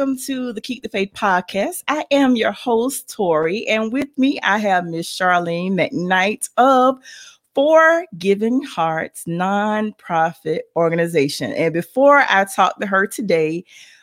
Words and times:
welcome 0.00 0.16
to 0.16 0.50
the 0.54 0.62
Keep 0.62 0.82
the 0.82 0.88
Faith 0.88 1.12
podcast. 1.12 1.82
I 1.86 2.06
am 2.10 2.34
your 2.34 2.52
host, 2.52 3.10
Tori, 3.10 3.68
and 3.68 3.92
with 3.92 4.08
me 4.16 4.40
I 4.42 4.56
have 4.56 4.86
Miss 4.86 5.06
Charlene 5.06 5.72
McKnight 5.72 6.48
of 6.56 6.98
For 7.54 8.06
Giving 8.16 8.62
Hearts 8.62 9.24
nonprofit 9.24 10.60
organization. 10.74 11.52
And 11.52 11.74
before 11.74 12.24
I 12.30 12.46
talk 12.46 12.80
to 12.80 12.86
her 12.86 13.06
today, 13.06 13.62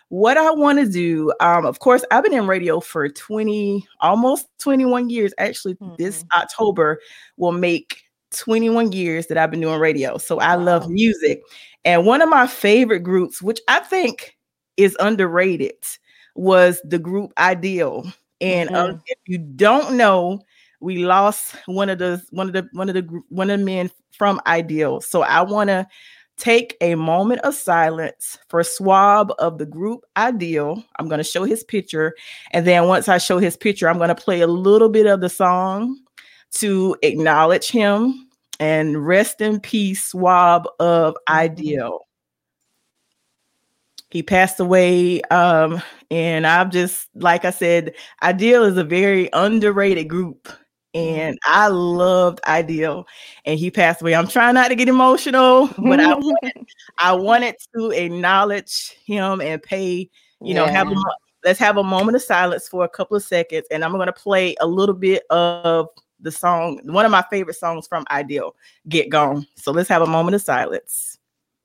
what 0.09 0.37
I 0.37 0.51
want 0.51 0.77
to 0.77 0.87
do, 0.87 1.33
um, 1.39 1.65
of 1.65 1.79
course, 1.79 2.05
I've 2.11 2.23
been 2.23 2.33
in 2.33 2.45
radio 2.45 2.79
for 2.79 3.09
20, 3.09 3.83
almost 3.99 4.49
21 4.59 5.09
years. 5.09 5.33
Actually, 5.39 5.73
mm-hmm. 5.77 5.95
this 5.97 6.23
October 6.35 6.99
will 7.37 7.53
make 7.53 8.03
21 8.35 8.91
years 8.91 9.25
that 9.27 9.39
I've 9.39 9.49
been 9.49 9.61
doing 9.61 9.79
radio. 9.79 10.19
So 10.19 10.37
I 10.37 10.57
wow. 10.57 10.63
love 10.63 10.89
music. 10.91 11.41
And 11.85 12.05
one 12.05 12.21
of 12.21 12.29
my 12.29 12.45
favorite 12.45 12.99
groups, 12.99 13.41
which 13.41 13.61
I 13.67 13.79
think 13.79 14.36
is 14.77 14.95
underrated, 14.99 15.75
was 16.35 16.81
the 16.83 16.99
group 16.99 17.33
Ideal. 17.37 18.11
And 18.39 18.69
um, 18.69 18.75
mm-hmm. 18.75 18.95
um, 18.95 19.03
if 19.07 19.17
you 19.25 19.37
don't 19.39 19.97
know, 19.97 20.41
we 20.79 21.05
lost 21.05 21.55
one 21.65 21.89
of 21.89 21.97
the 21.97 22.21
one 22.29 22.47
of 22.47 22.53
the 22.53 22.69
one 22.71 22.89
of 22.89 22.95
the 22.95 23.21
one 23.29 23.49
of 23.49 23.59
the 23.59 23.65
men 23.65 23.91
from 24.11 24.39
Ideal. 24.45 25.01
So 25.01 25.23
I 25.23 25.41
want 25.41 25.69
to 25.69 25.87
take 26.37 26.77
a 26.81 26.93
moment 26.95 27.41
of 27.41 27.55
silence 27.55 28.37
for 28.47 28.63
Swab 28.63 29.33
of 29.39 29.57
the 29.57 29.65
group 29.65 30.01
Ideal. 30.15 30.83
I'm 30.97 31.07
going 31.07 31.17
to 31.17 31.23
show 31.23 31.43
his 31.43 31.63
picture. 31.63 32.13
And 32.51 32.65
then 32.65 32.87
once 32.87 33.09
I 33.09 33.17
show 33.17 33.39
his 33.39 33.57
picture, 33.57 33.89
I'm 33.89 33.97
going 33.97 34.09
to 34.09 34.15
play 34.15 34.41
a 34.41 34.47
little 34.47 34.89
bit 34.89 35.07
of 35.07 35.21
the 35.21 35.29
song 35.29 35.97
to 36.55 36.95
acknowledge 37.01 37.69
him 37.69 38.27
and 38.59 39.05
rest 39.05 39.41
in 39.41 39.59
peace, 39.59 40.05
Swab 40.05 40.67
of 40.79 41.15
mm-hmm. 41.15 41.33
Ideal. 41.33 42.06
He 44.09 44.23
passed 44.23 44.59
away. 44.59 45.21
Um, 45.23 45.81
and 46.09 46.47
I've 46.47 46.71
just, 46.71 47.09
like 47.15 47.45
I 47.45 47.51
said, 47.51 47.93
Ideal 48.23 48.63
is 48.63 48.77
a 48.77 48.83
very 48.83 49.29
underrated 49.33 50.07
group 50.07 50.47
and 50.97 51.37
I 51.45 51.67
loved 51.67 52.39
Ideal, 52.45 53.07
and 53.45 53.59
he 53.59 53.69
passed 53.69 54.01
away. 54.01 54.15
I'm 54.15 54.27
trying 54.27 54.55
not 54.55 54.69
to 54.69 54.75
get 54.75 54.87
emotional, 54.87 55.67
but 55.77 55.99
I 55.99 56.15
wanted, 56.15 56.65
I 56.99 57.13
wanted 57.13 57.55
to 57.75 57.91
acknowledge 57.91 58.97
him 59.05 59.41
and 59.41 59.61
pay, 59.61 60.09
you 60.41 60.53
know, 60.53 60.65
have 60.65 60.89
a, 60.89 60.95
let's 61.45 61.59
have 61.59 61.77
a 61.77 61.83
moment 61.83 62.15
of 62.15 62.23
silence 62.23 62.67
for 62.67 62.83
a 62.83 62.89
couple 62.89 63.15
of 63.15 63.23
seconds, 63.23 63.67
and 63.69 63.83
I'm 63.83 63.91
going 63.91 64.07
to 64.07 64.13
play 64.13 64.55
a 64.59 64.67
little 64.67 64.95
bit 64.95 65.23
of 65.29 65.87
the 66.19 66.31
song, 66.31 66.79
one 66.83 67.05
of 67.05 67.11
my 67.11 67.23
favorite 67.29 67.57
songs 67.57 67.87
from 67.87 68.03
Ideal, 68.09 68.55
"Get 68.89 69.09
Gone." 69.09 69.45
So 69.55 69.71
let's 69.71 69.89
have 69.89 70.01
a 70.01 70.07
moment 70.07 70.35
of 70.35 70.41
silence 70.41 71.19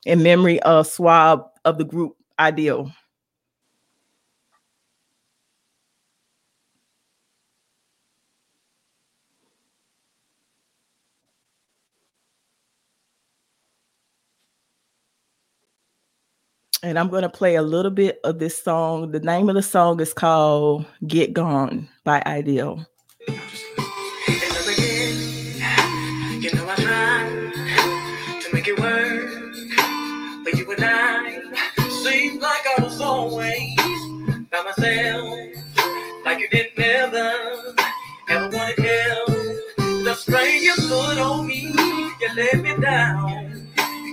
in 0.05 0.23
memory 0.23 0.61
of 0.63 0.87
Swab 0.87 1.47
of 1.65 1.79
the 1.79 1.85
group 1.85 2.17
Ideal. 2.39 2.93
and 16.83 16.99
I'm 16.99 17.09
going 17.09 17.23
to 17.23 17.29
play 17.29 17.55
a 17.55 17.63
little 17.63 17.91
bit 17.91 18.19
of 18.25 18.39
this 18.39 18.61
song. 18.61 19.13
The 19.13 19.21
name 19.21 19.49
of 19.49 19.55
the 19.55 19.63
song 19.63 20.01
is 20.01 20.13
called 20.13 20.85
Get 21.07 21.33
Gone 21.33 21.89
by 22.05 22.23
Ideal. 22.27 22.87
Like 36.33 36.41
you 36.41 36.49
did 36.49 36.71
never 36.79 37.75
ever 38.29 38.49
wanted 38.49 38.79
help. 38.79 39.29
The 39.77 40.15
strain 40.15 40.63
you 40.63 40.75
put 40.77 41.19
on 41.19 41.47
me, 41.47 41.75
you 41.75 42.29
let 42.35 42.57
me 42.61 42.75
down. 42.81 43.69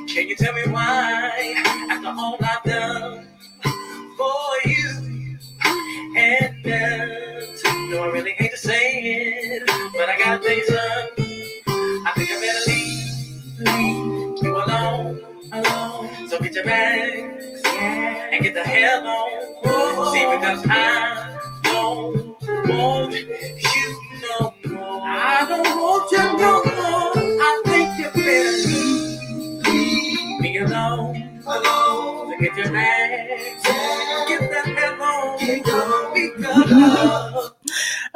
Can 0.08 0.28
you 0.28 0.36
tell 0.36 0.54
me 0.54 0.64
why? 0.70 1.56
After 1.90 2.10
all 2.10 2.38
I've 2.42 2.64
done 2.64 3.28
for 4.18 4.70
you, 4.70 5.38
and 6.18 6.68
uh, 6.68 7.70
no, 7.90 8.04
I 8.04 8.10
really 8.12 8.32
hate 8.32 8.52
to 8.52 8.58
say 8.58 9.02
it, 9.02 9.64
but 9.94 10.10
I 10.10 10.18
tell 10.18 10.44
you, 10.44 10.66
son. 10.66 11.10
I 12.06 12.12
think 12.16 12.32
I 12.32 12.40
better 12.42 12.60
leave, 12.68 13.60
leave 13.60 14.44
you 14.44 14.58
alone, 14.58 15.22
alone. 15.54 16.28
So 16.28 16.38
get 16.40 16.54
your 16.54 16.66
bags 16.66 17.62
and 17.66 18.44
get 18.44 18.54
the 18.56 18.64
hell 18.64 19.08
on. 19.08 20.14
See, 20.14 20.26
because 20.26 20.66
I 20.68 21.19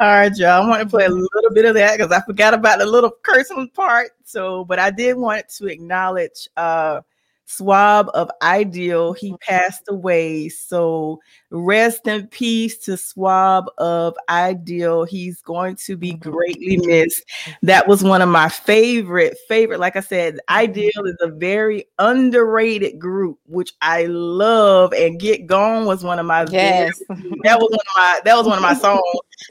right, 0.00 0.36
y'all. 0.36 0.62
I 0.62 0.68
want 0.68 0.82
to 0.82 0.88
play 0.88 1.06
a 1.06 1.08
little 1.08 1.50
bit 1.54 1.64
of 1.64 1.74
that 1.74 1.96
because 1.96 2.12
I 2.12 2.20
forgot 2.26 2.52
about 2.52 2.78
the 2.78 2.86
little 2.86 3.12
cursing 3.22 3.68
part. 3.70 4.10
So, 4.24 4.64
but 4.64 4.78
I 4.78 4.90
did 4.90 5.16
want 5.16 5.48
to 5.48 5.66
acknowledge 5.66 6.48
uh 6.56 7.00
Swab 7.46 8.10
of 8.14 8.30
Ideal. 8.42 9.12
He 9.12 9.28
mm-hmm. 9.28 9.36
passed 9.40 9.84
away. 9.88 10.48
So 10.48 11.20
rest 11.50 12.06
in 12.06 12.26
peace 12.28 12.78
to 12.78 12.96
Swab 12.96 13.66
of 13.78 14.16
Ideal. 14.28 15.04
He's 15.04 15.40
going 15.42 15.76
to 15.86 15.96
be 15.96 16.12
mm-hmm. 16.12 16.30
greatly 16.30 16.76
missed. 16.78 17.24
That 17.62 17.86
was 17.86 18.02
one 18.02 18.22
of 18.22 18.28
my 18.28 18.48
favorite, 18.48 19.36
favorite. 19.48 19.80
Like 19.80 19.96
I 19.96 20.00
said, 20.00 20.34
mm-hmm. 20.34 20.54
Ideal 20.56 21.04
is 21.06 21.16
a 21.20 21.28
very 21.28 21.86
underrated 21.98 22.98
group, 22.98 23.38
which 23.46 23.72
I 23.82 24.06
love. 24.06 24.92
And 24.92 25.20
Get 25.20 25.46
Gone 25.46 25.84
was 25.86 26.02
one 26.02 26.18
of 26.18 26.26
my 26.26 26.46
yes. 26.50 26.98
that 27.08 27.58
was 27.58 27.70
one 27.70 27.80
of 27.80 27.96
my 27.96 28.20
that 28.24 28.36
was 28.36 28.46
one 28.46 28.56
of 28.56 28.62
my 28.62 28.74
songs. 28.84 29.02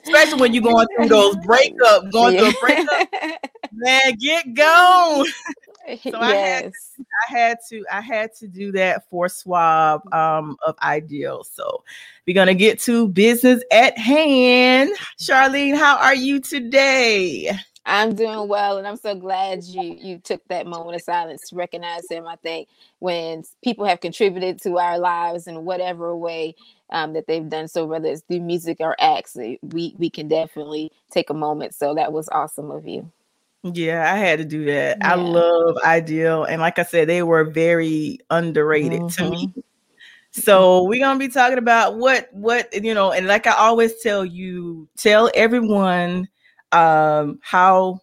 Especially 0.03 0.39
when 0.39 0.53
you're 0.53 0.63
going 0.63 0.87
through 0.95 1.09
those 1.09 1.35
breakup, 1.45 2.11
going 2.11 2.35
yeah. 2.35 2.51
through 2.51 2.59
a 2.59 2.61
breakup. 2.61 3.09
Man, 3.73 4.15
get 4.19 4.53
gone. 4.53 5.25
So 6.03 6.19
yes. 6.21 6.21
I 6.21 6.27
had, 6.27 6.71
I 7.29 7.39
had 7.39 7.57
to 7.69 7.85
I 7.91 8.01
had 8.01 8.35
to 8.35 8.47
do 8.47 8.71
that 8.71 9.09
for 9.09 9.27
Swab 9.27 10.01
um, 10.13 10.57
of 10.65 10.75
Ideal. 10.81 11.43
So 11.43 11.83
we're 12.25 12.33
gonna 12.33 12.53
get 12.53 12.79
to 12.81 13.07
business 13.09 13.63
at 13.71 13.97
hand. 13.97 14.91
Charlene, 15.19 15.77
how 15.77 15.97
are 15.97 16.15
you 16.15 16.39
today? 16.39 17.51
I'm 17.85 18.15
doing 18.15 18.47
well, 18.47 18.77
and 18.77 18.87
I'm 18.87 18.95
so 18.95 19.13
glad 19.13 19.63
you 19.65 19.97
you 19.99 20.19
took 20.19 20.41
that 20.47 20.67
moment 20.67 20.95
of 20.95 21.01
silence 21.01 21.49
to 21.49 21.55
recognize 21.55 22.09
him. 22.09 22.25
I 22.27 22.37
think 22.37 22.69
when 22.99 23.43
people 23.61 23.85
have 23.85 23.99
contributed 23.99 24.61
to 24.61 24.77
our 24.79 24.97
lives 24.97 25.47
in 25.47 25.65
whatever 25.65 26.15
way 26.15 26.55
um, 26.91 27.11
that 27.13 27.27
they've 27.27 27.49
done, 27.49 27.67
so 27.67 27.85
whether 27.85 28.07
it's 28.07 28.21
through 28.21 28.39
music 28.39 28.77
or 28.79 28.95
acts, 28.99 29.35
we 29.35 29.95
we 29.97 30.09
can 30.09 30.29
definitely 30.29 30.91
take 31.11 31.29
a 31.29 31.33
moment. 31.33 31.75
So 31.75 31.93
that 31.95 32.13
was 32.13 32.29
awesome 32.29 32.71
of 32.71 32.87
you. 32.87 33.11
Yeah, 33.63 34.13
I 34.13 34.17
had 34.17 34.39
to 34.39 34.45
do 34.45 34.65
that. 34.65 34.97
Yeah. 34.99 35.11
I 35.13 35.15
love 35.15 35.77
Ideal. 35.85 36.43
And 36.43 36.61
like 36.61 36.79
I 36.79 36.83
said, 36.83 37.07
they 37.07 37.23
were 37.23 37.45
very 37.45 38.19
underrated 38.29 39.01
mm-hmm. 39.01 39.23
to 39.23 39.31
me. 39.31 39.53
So 40.31 40.83
we're 40.83 40.99
gonna 40.99 41.19
be 41.19 41.29
talking 41.29 41.59
about 41.59 41.97
what 41.97 42.27
what 42.33 42.73
you 42.83 42.93
know, 42.93 43.11
and 43.11 43.27
like 43.27 43.47
I 43.47 43.53
always 43.53 44.01
tell 44.01 44.25
you, 44.25 44.89
tell 44.97 45.29
everyone 45.35 46.27
um 46.71 47.39
how 47.41 48.01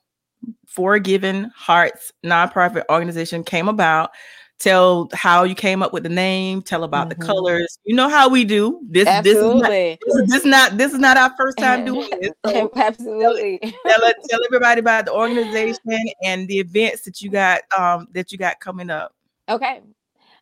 For 0.67 0.99
Giving 1.01 1.51
Hearts 1.57 2.13
nonprofit 2.25 2.85
organization 2.89 3.43
came 3.43 3.69
about 3.69 4.11
tell 4.61 5.09
how 5.15 5.43
you 5.43 5.55
came 5.55 5.83
up 5.83 5.93
with 5.93 6.05
the 6.05 6.09
name, 6.09 6.63
tell 6.63 6.85
about 6.85 7.09
mm-hmm. 7.09 7.21
the 7.21 7.27
colors. 7.27 7.79
You 7.85 7.97
know 7.97 8.09
how 8.09 8.29
we 8.29 8.45
do. 8.45 8.81
This 8.89 9.09
Absolutely. 9.09 9.99
this 10.07 10.15
is, 10.15 10.21
not, 10.21 10.29
this 10.29 10.41
is 10.41 10.45
not 10.45 10.79
this 10.79 10.93
is 10.93 10.99
not 10.99 11.17
our 11.17 11.35
first 11.37 11.59
time 11.59 11.85
doing 11.85 12.09
it. 12.13 12.33
So 12.47 12.71
Absolutely. 12.77 13.59
Tell, 13.59 13.73
tell, 13.87 14.13
tell, 14.29 14.41
everybody 14.47 14.81
about 14.81 15.07
the 15.07 15.13
organization 15.13 16.05
and 16.23 16.47
the 16.47 16.59
events 16.59 17.03
that 17.03 17.21
you 17.21 17.31
got 17.31 17.63
um 17.77 18.07
that 18.13 18.31
you 18.31 18.39
got 18.39 18.61
coming 18.61 18.91
up. 18.91 19.15
Okay. 19.49 19.81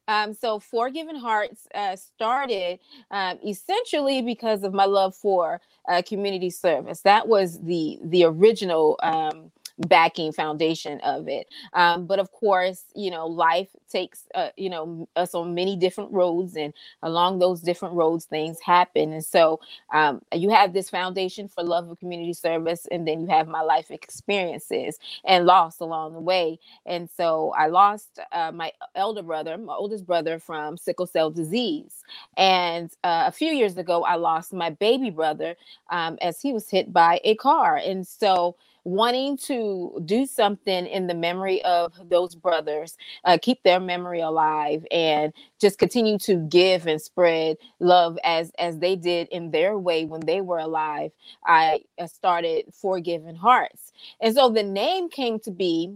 Um, 0.09 0.33
so 0.33 0.59
For 0.59 0.89
Giving 0.89 1.17
Hearts 1.17 1.69
uh, 1.75 1.95
started 1.95 2.81
um, 3.11 3.39
essentially 3.47 4.23
because 4.23 4.63
of 4.63 4.73
my 4.73 4.87
love 4.87 5.15
for 5.15 5.61
uh, 5.87 6.01
community 6.01 6.49
service. 6.49 7.03
That 7.03 7.29
was 7.29 7.61
the 7.61 7.99
the 8.05 8.25
original 8.25 8.99
um, 9.03 9.53
backing 9.81 10.33
foundation 10.33 11.01
of 11.01 11.29
it. 11.29 11.47
Um, 11.75 12.07
but 12.07 12.19
of 12.19 12.33
course, 12.33 12.85
you 12.95 13.11
know, 13.11 13.27
life 13.27 13.69
takes 13.91 14.25
uh, 14.35 14.51
you 14.57 14.71
know 14.71 15.09
us 15.17 15.35
on 15.35 15.55
many 15.55 15.77
different 15.77 16.13
roads, 16.13 16.57
and 16.57 16.75
along 17.03 17.39
those 17.39 17.61
different 17.61 17.95
roads, 17.95 18.25
things 18.27 18.59
happen. 18.61 19.13
And 19.13 19.25
so 19.25 19.61
um, 19.93 20.23
you 20.35 20.51
have 20.51 20.73
this 20.73 20.91
foundation 20.91 21.49
for 21.49 21.63
love 21.65 21.89
of 21.91 21.99
community 21.99 22.35
service, 22.35 22.87
and 22.91 23.07
then 23.07 23.21
you 23.23 23.29
have 23.29 23.49
my 23.49 23.63
life 23.63 23.91
experiences 23.91 24.99
and 25.25 25.47
loss 25.47 25.81
along 25.81 26.15
the 26.15 26.21
way. 26.21 26.59
And 26.87 27.09
so 27.17 27.53
I 27.57 27.69
lost 27.69 28.19
uh, 28.33 28.53
my 28.53 28.73
elder 28.95 29.23
brother, 29.23 29.57
my 29.59 29.75
oldest 29.75 30.07
brother, 30.07 30.39
from 30.39 30.77
sickle 30.77 31.07
cell 31.07 31.31
disease, 31.31 32.03
and 32.37 32.91
uh, 33.05 33.25
a 33.29 33.33
few 33.33 33.53
years 33.53 33.77
ago, 33.79 34.05
I 34.05 34.17
lost 34.17 34.53
my 34.53 34.71
baby 34.71 35.11
brother 35.11 35.57
um, 35.91 36.19
as 36.23 36.41
he 36.41 36.53
was 36.53 36.69
hit 36.71 36.93
by 36.93 37.21
a 37.25 37.35
car, 37.37 37.77
and 37.77 38.07
so 38.07 38.57
wanting 38.89 39.37
to 39.37 40.01
do 40.05 40.27
something 40.27 40.87
in 40.87 41.07
the 41.07 41.15
memory 41.15 41.63
of 41.65 41.93
those 42.09 42.35
brothers, 42.35 42.97
uh, 43.25 43.39
keep 43.41 43.63
their 43.63 43.81
memory 43.81 44.21
alive, 44.21 44.87
and 44.91 45.33
just 45.61 45.79
continue 45.79 46.19
to 46.19 46.37
give 46.49 46.87
and 46.87 47.01
spread 47.01 47.57
love 47.81 48.19
as 48.25 48.51
as 48.59 48.79
they 48.79 48.97
did 48.97 49.29
in 49.29 49.51
their 49.51 49.79
way 49.79 50.05
when 50.07 50.21
they 50.21 50.41
were 50.41 50.59
alive. 50.59 51.13
I 51.47 51.83
uh, 51.99 52.07
started 52.07 52.67
Forgiven 52.73 53.37
Hearts, 53.37 53.93
and 54.21 54.35
so 54.35 54.49
the 54.49 54.63
name 54.63 55.11
came 55.11 55.39
to 55.41 55.51
be 55.51 55.95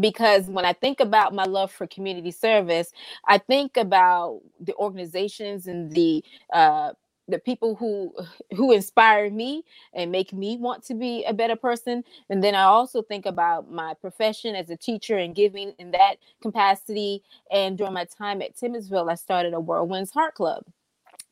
because 0.00 0.46
when 0.46 0.64
I 0.64 0.72
think 0.72 1.00
about 1.00 1.34
my 1.34 1.44
love 1.44 1.70
for 1.70 1.86
community 1.86 2.32
service, 2.32 2.92
I 3.26 3.38
think 3.38 3.76
about 3.76 4.40
the 4.60 4.74
organizations 4.74 5.66
and 5.66 5.90
the 5.92 6.24
uh, 6.52 6.92
the 7.28 7.38
people 7.38 7.74
who 7.76 8.12
who 8.56 8.72
inspire 8.72 9.30
me 9.30 9.64
and 9.94 10.12
make 10.12 10.32
me 10.32 10.56
want 10.56 10.84
to 10.84 10.94
be 10.94 11.24
a 11.24 11.32
better 11.34 11.56
person 11.56 12.04
and 12.30 12.42
then 12.44 12.54
i 12.54 12.62
also 12.62 13.02
think 13.02 13.26
about 13.26 13.70
my 13.70 13.94
profession 13.94 14.54
as 14.54 14.70
a 14.70 14.76
teacher 14.76 15.16
and 15.18 15.34
giving 15.34 15.72
in 15.78 15.90
that 15.90 16.16
capacity 16.42 17.22
and 17.50 17.78
during 17.78 17.92
my 17.94 18.04
time 18.04 18.42
at 18.42 18.56
timmonsville 18.56 19.10
i 19.10 19.14
started 19.14 19.54
a 19.54 19.60
whirlwinds 19.60 20.12
heart 20.12 20.34
club 20.34 20.64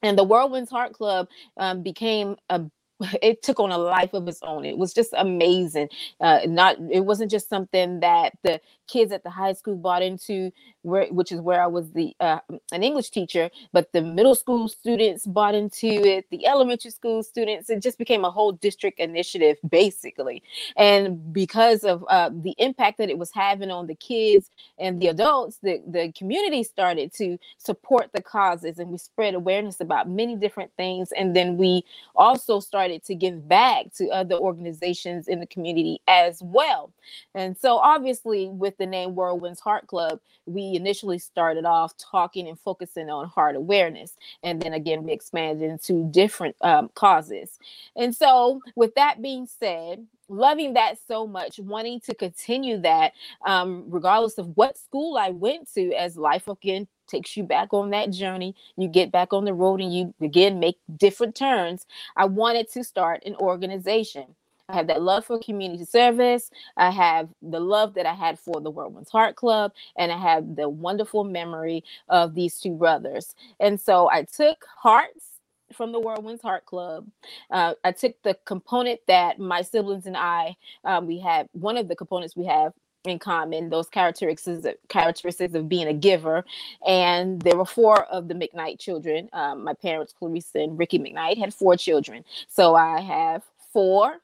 and 0.02 0.18
the 0.18 0.24
whirlwinds 0.24 0.70
heart 0.70 0.92
club 0.92 1.28
um, 1.58 1.82
became 1.82 2.36
a 2.50 2.62
it 3.22 3.42
took 3.42 3.60
on 3.60 3.72
a 3.72 3.78
life 3.78 4.14
of 4.14 4.28
its 4.28 4.40
own. 4.42 4.64
It 4.64 4.78
was 4.78 4.94
just 4.94 5.12
amazing. 5.16 5.88
Uh, 6.20 6.40
not 6.46 6.76
it 6.90 7.00
wasn't 7.00 7.30
just 7.30 7.48
something 7.48 8.00
that 8.00 8.32
the 8.42 8.60
kids 8.92 9.12
at 9.12 9.22
the 9.24 9.30
high 9.30 9.52
school 9.52 9.76
bought 9.76 10.02
into, 10.02 10.52
where 10.82 11.06
which 11.08 11.32
is 11.32 11.40
where 11.40 11.62
I 11.62 11.66
was 11.66 11.90
the 11.92 12.14
uh, 12.20 12.40
an 12.72 12.82
English 12.82 13.10
teacher, 13.10 13.50
but 13.72 13.92
the 13.92 14.02
middle 14.02 14.34
school 14.34 14.68
students 14.68 15.26
bought 15.26 15.54
into 15.54 15.86
it. 15.86 16.26
The 16.30 16.46
elementary 16.46 16.90
school 16.90 17.22
students. 17.22 17.70
It 17.70 17.82
just 17.82 17.98
became 17.98 18.24
a 18.24 18.30
whole 18.30 18.52
district 18.52 19.00
initiative, 19.00 19.56
basically. 19.68 20.42
And 20.76 21.32
because 21.32 21.84
of 21.84 22.04
uh, 22.08 22.30
the 22.32 22.54
impact 22.58 22.98
that 22.98 23.10
it 23.10 23.18
was 23.18 23.30
having 23.32 23.70
on 23.70 23.86
the 23.86 23.94
kids 23.94 24.50
and 24.78 25.00
the 25.00 25.08
adults, 25.08 25.58
the 25.62 25.82
the 25.86 26.12
community 26.12 26.62
started 26.62 27.12
to 27.14 27.38
support 27.58 28.10
the 28.12 28.22
causes, 28.22 28.78
and 28.78 28.90
we 28.90 28.98
spread 28.98 29.34
awareness 29.34 29.80
about 29.80 30.08
many 30.08 30.36
different 30.36 30.70
things. 30.76 31.10
And 31.12 31.34
then 31.34 31.56
we 31.56 31.84
also 32.14 32.60
started 32.60 32.92
started 32.92 33.04
to 33.06 33.14
give 33.14 33.48
back 33.48 33.92
to 33.94 34.08
other 34.08 34.34
organizations 34.34 35.28
in 35.28 35.40
the 35.40 35.46
community 35.46 36.00
as 36.08 36.42
well. 36.42 36.92
And 37.34 37.56
so, 37.56 37.78
obviously, 37.78 38.48
with 38.48 38.80
the 38.82 38.86
name 38.86 39.14
Whirlwinds 39.14 39.60
Heart 39.60 39.86
Club, 39.86 40.20
we 40.46 40.74
initially 40.74 41.18
started 41.18 41.64
off 41.64 41.94
talking 41.96 42.48
and 42.48 42.58
focusing 42.58 43.08
on 43.08 43.28
heart 43.28 43.54
awareness. 43.54 44.16
And 44.42 44.60
then 44.60 44.74
again, 44.74 45.04
we 45.04 45.12
expanded 45.12 45.70
into 45.70 46.10
different 46.10 46.56
um, 46.60 46.90
causes. 46.94 47.58
And 47.96 48.14
so, 48.14 48.60
with 48.74 48.94
that 48.96 49.22
being 49.22 49.46
said, 49.46 50.04
loving 50.28 50.74
that 50.74 50.96
so 51.06 51.26
much, 51.26 51.60
wanting 51.60 52.00
to 52.00 52.14
continue 52.14 52.78
that, 52.78 53.12
um, 53.46 53.84
regardless 53.88 54.38
of 54.38 54.56
what 54.56 54.78
school 54.78 55.16
I 55.16 55.30
went 55.30 55.72
to, 55.74 55.92
as 55.92 56.16
life 56.16 56.48
again 56.48 56.88
takes 57.06 57.36
you 57.36 57.44
back 57.44 57.72
on 57.72 57.90
that 57.90 58.10
journey. 58.10 58.56
You 58.76 58.88
get 58.88 59.12
back 59.12 59.32
on 59.32 59.44
the 59.44 59.54
road 59.54 59.80
and 59.80 59.94
you 59.94 60.14
again 60.20 60.58
make 60.58 60.78
different 60.96 61.36
turns. 61.36 61.86
I 62.16 62.24
wanted 62.24 62.70
to 62.72 62.82
start 62.82 63.22
an 63.24 63.36
organization. 63.36 64.34
I 64.68 64.74
have 64.74 64.86
that 64.86 65.02
love 65.02 65.26
for 65.26 65.38
community 65.38 65.84
service. 65.84 66.50
I 66.76 66.90
have 66.90 67.28
the 67.42 67.60
love 67.60 67.94
that 67.94 68.06
I 68.06 68.14
had 68.14 68.38
for 68.38 68.60
the 68.60 68.70
Whirlwinds 68.70 69.10
Heart 69.10 69.36
Club, 69.36 69.72
and 69.96 70.10
I 70.12 70.18
have 70.18 70.56
the 70.56 70.68
wonderful 70.68 71.24
memory 71.24 71.84
of 72.08 72.34
these 72.34 72.58
two 72.58 72.74
brothers. 72.74 73.34
And 73.60 73.80
so 73.80 74.08
I 74.10 74.22
took 74.22 74.64
hearts 74.76 75.26
from 75.72 75.92
the 75.92 76.00
Whirlwinds 76.00 76.42
Heart 76.42 76.66
Club. 76.66 77.06
Uh, 77.50 77.74
I 77.84 77.92
took 77.92 78.14
the 78.22 78.36
component 78.44 79.00
that 79.08 79.38
my 79.38 79.62
siblings 79.62 80.06
and 80.06 80.16
I 80.16 80.56
um, 80.84 81.06
we 81.06 81.18
have 81.20 81.48
one 81.52 81.76
of 81.76 81.88
the 81.88 81.96
components 81.96 82.36
we 82.36 82.46
have 82.46 82.72
in 83.04 83.18
common 83.18 83.68
those 83.68 83.88
characteristics 83.88 84.64
characteristics 84.88 85.54
of 85.54 85.68
being 85.68 85.88
a 85.88 85.92
giver 85.92 86.44
and 86.86 87.42
there 87.42 87.56
were 87.56 87.66
four 87.66 88.04
of 88.04 88.28
the 88.28 88.34
mcknight 88.34 88.78
children 88.78 89.28
um, 89.32 89.64
my 89.64 89.74
parents 89.74 90.14
clarissa 90.16 90.60
and 90.60 90.78
ricky 90.78 91.00
mcknight 91.00 91.36
had 91.36 91.52
four 91.52 91.76
children 91.76 92.24
so 92.48 92.76
i 92.76 93.00
have 93.00 93.42
four 93.72 94.18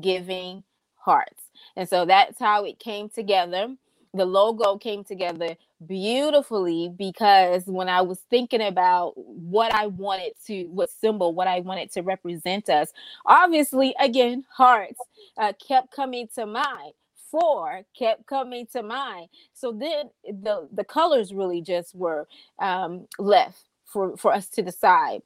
giving 0.00 0.62
hearts 0.96 1.42
and 1.76 1.88
so 1.88 2.04
that's 2.04 2.38
how 2.38 2.64
it 2.64 2.78
came 2.78 3.08
together 3.08 3.68
the 4.14 4.24
logo 4.24 4.76
came 4.76 5.04
together 5.04 5.56
beautifully 5.86 6.92
because 6.96 7.64
when 7.66 7.88
I 7.88 8.02
was 8.02 8.20
thinking 8.30 8.62
about 8.62 9.14
what 9.16 9.74
I 9.74 9.86
wanted 9.86 10.32
to, 10.46 10.64
what 10.64 10.90
symbol, 10.90 11.34
what 11.34 11.48
I 11.48 11.60
wanted 11.60 11.90
to 11.92 12.02
represent 12.02 12.68
us, 12.68 12.92
obviously, 13.24 13.94
again, 13.98 14.44
hearts 14.54 15.00
uh, 15.38 15.52
kept 15.66 15.90
coming 15.92 16.28
to 16.34 16.46
mind 16.46 16.92
four 17.30 17.82
kept 17.98 18.26
coming 18.26 18.66
to 18.72 18.82
mind. 18.82 19.28
So 19.54 19.72
then 19.72 20.10
the 20.24 20.68
the 20.72 20.84
colors 20.84 21.32
really 21.32 21.62
just 21.62 21.94
were 21.94 22.28
um, 22.58 23.06
left 23.18 23.58
for 23.86 24.16
for 24.16 24.32
us 24.32 24.48
to 24.50 24.62
decide. 24.62 25.22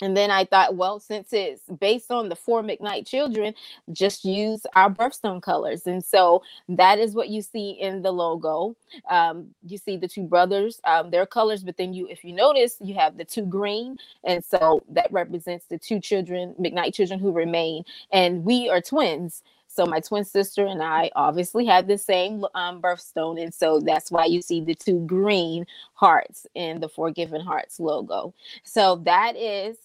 And 0.00 0.16
then 0.16 0.30
I 0.30 0.44
thought, 0.44 0.76
well, 0.76 1.00
since 1.00 1.32
it's 1.32 1.62
based 1.80 2.10
on 2.10 2.28
the 2.28 2.36
four 2.36 2.62
McKnight 2.62 3.06
children, 3.06 3.54
just 3.92 4.24
use 4.24 4.64
our 4.74 4.90
birthstone 4.90 5.42
colors. 5.42 5.86
And 5.86 6.04
so 6.04 6.42
that 6.68 6.98
is 6.98 7.14
what 7.14 7.28
you 7.28 7.42
see 7.42 7.70
in 7.70 8.02
the 8.02 8.12
logo. 8.12 8.76
Um, 9.10 9.48
you 9.66 9.78
see 9.78 9.96
the 9.96 10.08
two 10.08 10.24
brothers, 10.24 10.80
um, 10.84 11.10
their 11.10 11.26
colors, 11.26 11.64
but 11.64 11.76
then 11.76 11.92
you, 11.92 12.06
if 12.08 12.24
you 12.24 12.32
notice, 12.32 12.76
you 12.80 12.94
have 12.94 13.16
the 13.16 13.24
two 13.24 13.44
green. 13.44 13.98
And 14.24 14.44
so 14.44 14.82
that 14.90 15.12
represents 15.12 15.66
the 15.66 15.78
two 15.78 16.00
children, 16.00 16.54
McKnight 16.60 16.94
children 16.94 17.18
who 17.18 17.32
remain. 17.32 17.84
And 18.12 18.44
we 18.44 18.68
are 18.68 18.80
twins. 18.80 19.42
So 19.70 19.86
my 19.86 20.00
twin 20.00 20.24
sister 20.24 20.66
and 20.66 20.82
I 20.82 21.10
obviously 21.14 21.66
have 21.66 21.86
the 21.86 21.98
same 21.98 22.44
um, 22.54 22.80
birthstone, 22.80 23.40
and 23.40 23.54
so 23.54 23.78
that's 23.78 24.10
why 24.10 24.24
you 24.24 24.42
see 24.42 24.60
the 24.60 24.74
two 24.74 25.00
green 25.06 25.66
hearts 25.92 26.46
in 26.54 26.80
the 26.80 26.88
Forgiven 26.88 27.42
Hearts 27.42 27.78
logo. 27.78 28.34
So 28.64 28.96
that 29.04 29.36
is 29.36 29.76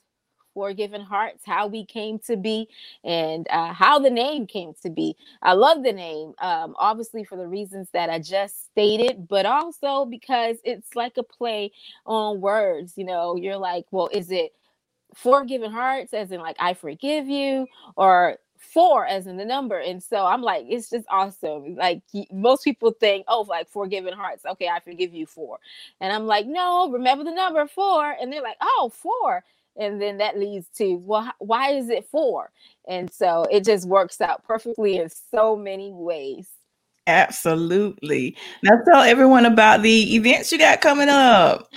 Forgiven 0.54 1.02
Hearts, 1.02 1.44
how 1.46 1.68
we 1.68 1.86
came 1.86 2.20
to 2.20 2.38
be, 2.38 2.68
and 3.04 3.48
uh, 3.50 3.74
how 3.74 4.00
the 4.00 4.10
name 4.10 4.48
came 4.48 4.74
to 4.82 4.90
be. 4.90 5.16
I 5.42 5.54
love 5.54 5.84
the 5.84 5.94
name, 5.94 6.34
um, 6.40 6.76
obviously 6.78 7.24
for 7.24 7.38
the 7.38 7.48
reasons 7.48 7.90
that 7.94 8.10
I 8.10 8.20
just 8.20 8.66
stated, 8.66 9.28
but 9.28 9.46
also 9.46 10.06
because 10.06 10.58
it's 10.64 10.96
like 10.96 11.18
a 11.18 11.24
play 11.24 11.72
on 12.06 12.42
words. 12.42 12.94
You 12.98 13.06
know, 13.06 13.36
you're 13.36 13.58
like, 13.58 13.86
well, 13.92 14.10
is 14.12 14.32
it 14.32 14.54
forgiven 15.16 15.72
hearts, 15.72 16.14
as 16.14 16.32
in 16.32 16.42
like 16.42 16.58
I 16.60 16.74
forgive 16.74 17.28
you, 17.28 17.68
or 17.96 18.38
four 18.64 19.06
as 19.06 19.28
in 19.28 19.38
the 19.38 19.46
number. 19.46 19.78
And 19.78 20.02
so 20.02 20.26
I'm 20.26 20.42
like, 20.42 20.66
it's 20.68 20.90
just 20.90 21.06
awesome. 21.10 21.76
Like 21.76 22.02
most 22.32 22.64
people 22.64 22.92
think, 22.92 23.26
oh, 23.28 23.46
like 23.48 23.70
forgiven 23.70 24.14
hearts. 24.14 24.46
Okay, 24.46 24.68
I 24.68 24.80
forgive 24.80 25.14
you 25.14 25.26
four. 25.26 25.60
And 26.00 26.14
I'm 26.14 26.26
like, 26.26 26.48
no, 26.48 26.90
remember 26.90 27.24
the 27.24 27.32
number 27.32 27.68
four. 27.68 28.12
And 28.20 28.32
they're 28.32 28.42
like, 28.42 28.58
oh, 28.62 28.92
four. 28.94 29.44
And 29.78 30.02
then 30.02 30.18
that 30.20 30.38
leads 30.38 30.68
to, 30.78 30.96
well, 30.98 31.32
why 31.40 31.72
is 31.72 31.90
it 31.90 32.08
four? 32.12 32.52
And 32.88 33.12
so 33.12 33.46
it 33.52 33.64
just 33.64 33.88
works 33.88 34.22
out 34.22 34.44
perfectly 34.44 34.98
in 34.98 35.10
so 35.32 35.56
many 35.56 35.92
ways. 35.92 36.48
Absolutely. 37.08 38.38
Now 38.62 38.78
tell 38.86 39.02
everyone 39.02 39.46
about 39.46 39.82
the 39.82 40.16
events 40.16 40.52
you 40.52 40.58
got 40.58 40.82
coming 40.82 41.10
up. 41.10 41.70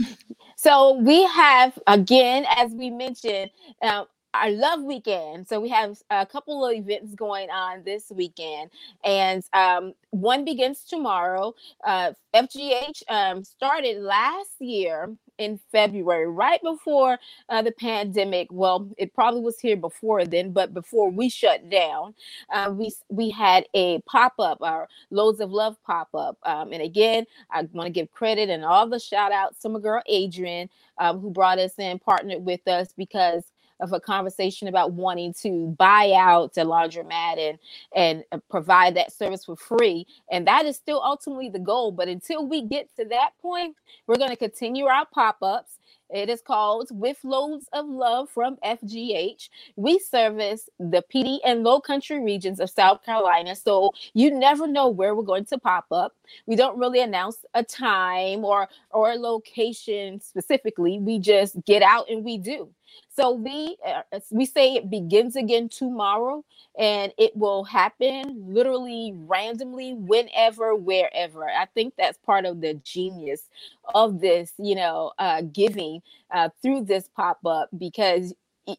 So 0.56 0.98
we 0.98 1.24
have, 1.24 1.78
again, 1.86 2.46
as 2.56 2.72
we 2.72 2.90
mentioned, 2.90 3.50
uh, 3.82 4.04
our 4.34 4.50
love 4.50 4.82
weekend. 4.82 5.48
So 5.48 5.60
we 5.60 5.68
have 5.70 5.98
a 6.10 6.26
couple 6.26 6.66
of 6.66 6.74
events 6.74 7.14
going 7.14 7.50
on 7.50 7.82
this 7.84 8.10
weekend, 8.10 8.70
and 9.04 9.42
um, 9.52 9.94
one 10.10 10.44
begins 10.44 10.84
tomorrow. 10.84 11.54
Uh, 11.84 12.12
FGH 12.34 13.02
um, 13.08 13.44
started 13.44 14.02
last 14.02 14.60
year 14.60 15.14
in 15.38 15.60
February, 15.72 16.28
right 16.28 16.62
before 16.62 17.18
uh, 17.48 17.62
the 17.62 17.72
pandemic. 17.72 18.48
Well, 18.50 18.90
it 18.98 19.14
probably 19.14 19.40
was 19.42 19.60
here 19.60 19.76
before 19.76 20.24
then, 20.26 20.52
but 20.52 20.74
before 20.74 21.10
we 21.10 21.28
shut 21.28 21.70
down, 21.70 22.14
uh, 22.52 22.72
we 22.74 22.92
we 23.10 23.30
had 23.30 23.66
a 23.74 24.00
pop 24.02 24.34
up, 24.38 24.58
our 24.62 24.88
Loads 25.10 25.40
of 25.40 25.52
Love 25.52 25.76
pop 25.86 26.08
up. 26.14 26.38
Um, 26.44 26.72
and 26.72 26.82
again, 26.82 27.26
I 27.50 27.62
want 27.72 27.86
to 27.86 27.90
give 27.92 28.12
credit 28.12 28.50
and 28.50 28.64
all 28.64 28.88
the 28.88 29.00
shout 29.00 29.32
outs 29.32 29.60
to 29.60 29.68
my 29.70 29.80
girl 29.80 30.02
Adrian, 30.06 30.70
um, 30.98 31.20
who 31.20 31.30
brought 31.30 31.58
us 31.58 31.78
in, 31.78 31.98
partnered 31.98 32.44
with 32.44 32.66
us 32.68 32.92
because 32.96 33.44
of 33.80 33.92
a 33.92 34.00
conversation 34.00 34.68
about 34.68 34.92
wanting 34.92 35.34
to 35.42 35.74
buy 35.78 36.12
out 36.16 36.54
the 36.54 36.62
laundromat 36.62 37.38
and 37.38 37.58
and 37.94 38.24
uh, 38.32 38.38
provide 38.50 38.96
that 38.96 39.12
service 39.12 39.44
for 39.44 39.56
free 39.56 40.06
and 40.30 40.46
that 40.46 40.66
is 40.66 40.76
still 40.76 41.02
ultimately 41.04 41.48
the 41.50 41.58
goal 41.58 41.92
but 41.92 42.08
until 42.08 42.46
we 42.46 42.62
get 42.62 42.88
to 42.96 43.04
that 43.04 43.30
point 43.40 43.76
we're 44.06 44.16
going 44.16 44.30
to 44.30 44.36
continue 44.36 44.86
our 44.86 45.06
pop-ups 45.06 45.78
it 46.10 46.30
is 46.30 46.40
called 46.40 46.88
With 46.92 47.18
Loads 47.24 47.68
of 47.72 47.86
Love 47.88 48.30
from 48.30 48.56
FGH. 48.64 49.48
We 49.76 49.98
service 49.98 50.68
the 50.78 51.02
Pee 51.08 51.22
Dee 51.24 51.40
and 51.44 51.64
low 51.64 51.80
country 51.80 52.22
regions 52.22 52.60
of 52.60 52.70
South 52.70 53.04
Carolina. 53.04 53.56
So 53.56 53.92
you 54.14 54.30
never 54.30 54.66
know 54.66 54.88
where 54.88 55.14
we're 55.14 55.24
going 55.24 55.46
to 55.46 55.58
pop 55.58 55.86
up. 55.90 56.14
We 56.46 56.54
don't 56.56 56.78
really 56.78 57.00
announce 57.00 57.44
a 57.54 57.64
time 57.64 58.44
or 58.44 58.68
or 58.90 59.12
a 59.12 59.16
location 59.16 60.20
specifically. 60.20 60.98
We 61.00 61.18
just 61.18 61.56
get 61.64 61.82
out 61.82 62.08
and 62.08 62.24
we 62.24 62.38
do. 62.38 62.68
So 63.16 63.32
we 63.32 63.76
uh, 63.84 64.02
we 64.30 64.44
say 64.46 64.74
it 64.74 64.90
begins 64.90 65.36
again 65.36 65.68
tomorrow, 65.68 66.44
and 66.78 67.12
it 67.18 67.36
will 67.36 67.64
happen 67.64 68.44
literally 68.52 69.12
randomly, 69.14 69.94
whenever, 69.94 70.74
wherever. 70.74 71.48
I 71.48 71.66
think 71.74 71.94
that's 71.96 72.18
part 72.18 72.44
of 72.44 72.60
the 72.60 72.74
genius 72.74 73.48
of 73.94 74.20
this, 74.20 74.52
you 74.58 74.74
know, 74.74 75.12
uh, 75.18 75.42
giving 75.42 76.02
uh, 76.30 76.50
through 76.62 76.84
this 76.84 77.08
pop 77.16 77.38
up 77.46 77.70
because 77.78 78.34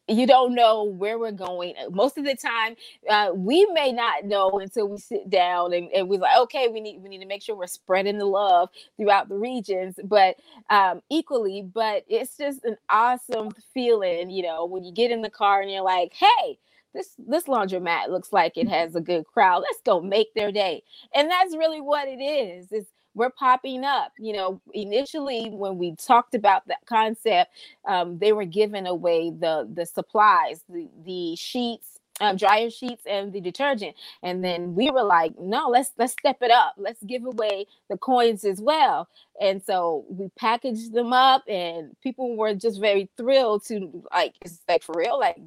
you 0.08 0.27
don't 0.27 0.53
know 0.56 0.84
where 0.84 1.17
we're 1.17 1.32
going. 1.32 1.74
Uh, 1.77 1.89
most 1.89 2.17
of 2.17 2.25
the 2.25 2.36
time, 2.36 2.75
uh, 3.10 3.32
we 3.34 3.65
may 3.74 3.91
not 3.91 4.25
know 4.25 4.60
until 4.60 4.88
we 4.88 4.98
sit 4.98 5.29
down 5.29 5.74
and, 5.74 5.89
and 5.91 6.10
we're 6.10 6.20
like, 6.20 6.38
okay, 6.39 6.67
we 6.67 6.79
need 6.79 7.01
we 7.01 7.10
need 7.10 7.20
to 7.20 7.25
make 7.25 7.41
sure 7.41 7.56
we're 7.56 7.67
spreading 7.67 8.17
the 8.17 8.25
love 8.25 8.70
throughout 8.98 9.29
the 9.29 9.36
regions, 9.36 9.96
but 10.03 10.36
um, 10.70 11.01
equally. 11.10 11.62
But 11.62 12.03
it's 12.08 12.38
just 12.38 12.63
an 12.65 12.77
awesome 12.89 13.51
feeling, 13.74 14.29
you 14.29 14.44
know, 14.44 14.65
when 14.65 14.84
you 14.84 14.94
get 14.94 15.12
in 15.12 15.22
the 15.22 15.29
car 15.29 15.62
and 15.62 15.72
you're 15.72 15.84
like, 15.84 16.13
hey. 16.13 16.60
This, 16.94 17.10
this 17.20 17.44
laundromat 17.44 18.10
looks 18.10 18.34
like 18.34 18.58
it 18.58 18.67
has 18.70 18.96
a 18.96 19.01
good 19.01 19.27
crowd. 19.27 19.62
Let's 19.62 19.82
go 19.86 20.01
make 20.01 20.34
their 20.34 20.51
day. 20.51 20.84
And 21.13 21.29
that's 21.29 21.56
really 21.56 21.79
what 21.79 22.08
it 22.08 22.20
is. 22.20 22.72
It's 22.72 22.89
we're 23.18 23.32
popping 23.32 23.84
up. 23.84 24.14
You 24.20 24.34
know, 24.34 24.62
initially 24.74 25.50
when 25.50 25.78
we 25.78 25.96
talked 25.96 26.36
about 26.36 26.68
that 26.68 26.86
concept, 26.86 27.52
um, 27.88 28.20
they 28.20 28.32
were 28.34 28.46
giving 28.46 28.88
away 28.88 29.32
the 29.32 29.68
the 29.74 29.86
supplies, 29.86 30.62
the 30.70 30.88
the 31.06 31.36
sheets, 31.36 32.00
um, 32.22 32.38
dryer 32.38 32.70
sheets 32.70 33.04
and 33.08 33.34
the 33.34 33.42
detergent. 33.42 33.96
And 34.24 34.44
then 34.44 34.76
we 34.76 34.92
were 34.92 35.04
like 35.04 35.34
no 35.40 35.70
let's 35.70 35.92
let's 35.98 36.14
step 36.14 36.38
it 36.42 36.52
up. 36.52 36.76
Let's 36.78 37.04
give 37.04 37.26
away 37.26 37.66
the 37.90 37.98
coins 37.98 38.46
as 38.46 38.62
well. 38.62 39.10
And 39.42 39.62
so 39.64 40.06
we 40.10 40.30
packaged 40.38 40.94
them 40.94 41.14
up 41.14 41.44
and 41.48 41.96
people 42.02 42.38
were 42.38 42.54
just 42.54 42.80
very 42.80 43.10
thrilled 43.18 43.66
to 43.66 44.04
like 44.14 44.36
it's 44.42 44.62
like 44.70 44.84
for 44.84 44.96
real 44.98 45.20
like 45.20 45.38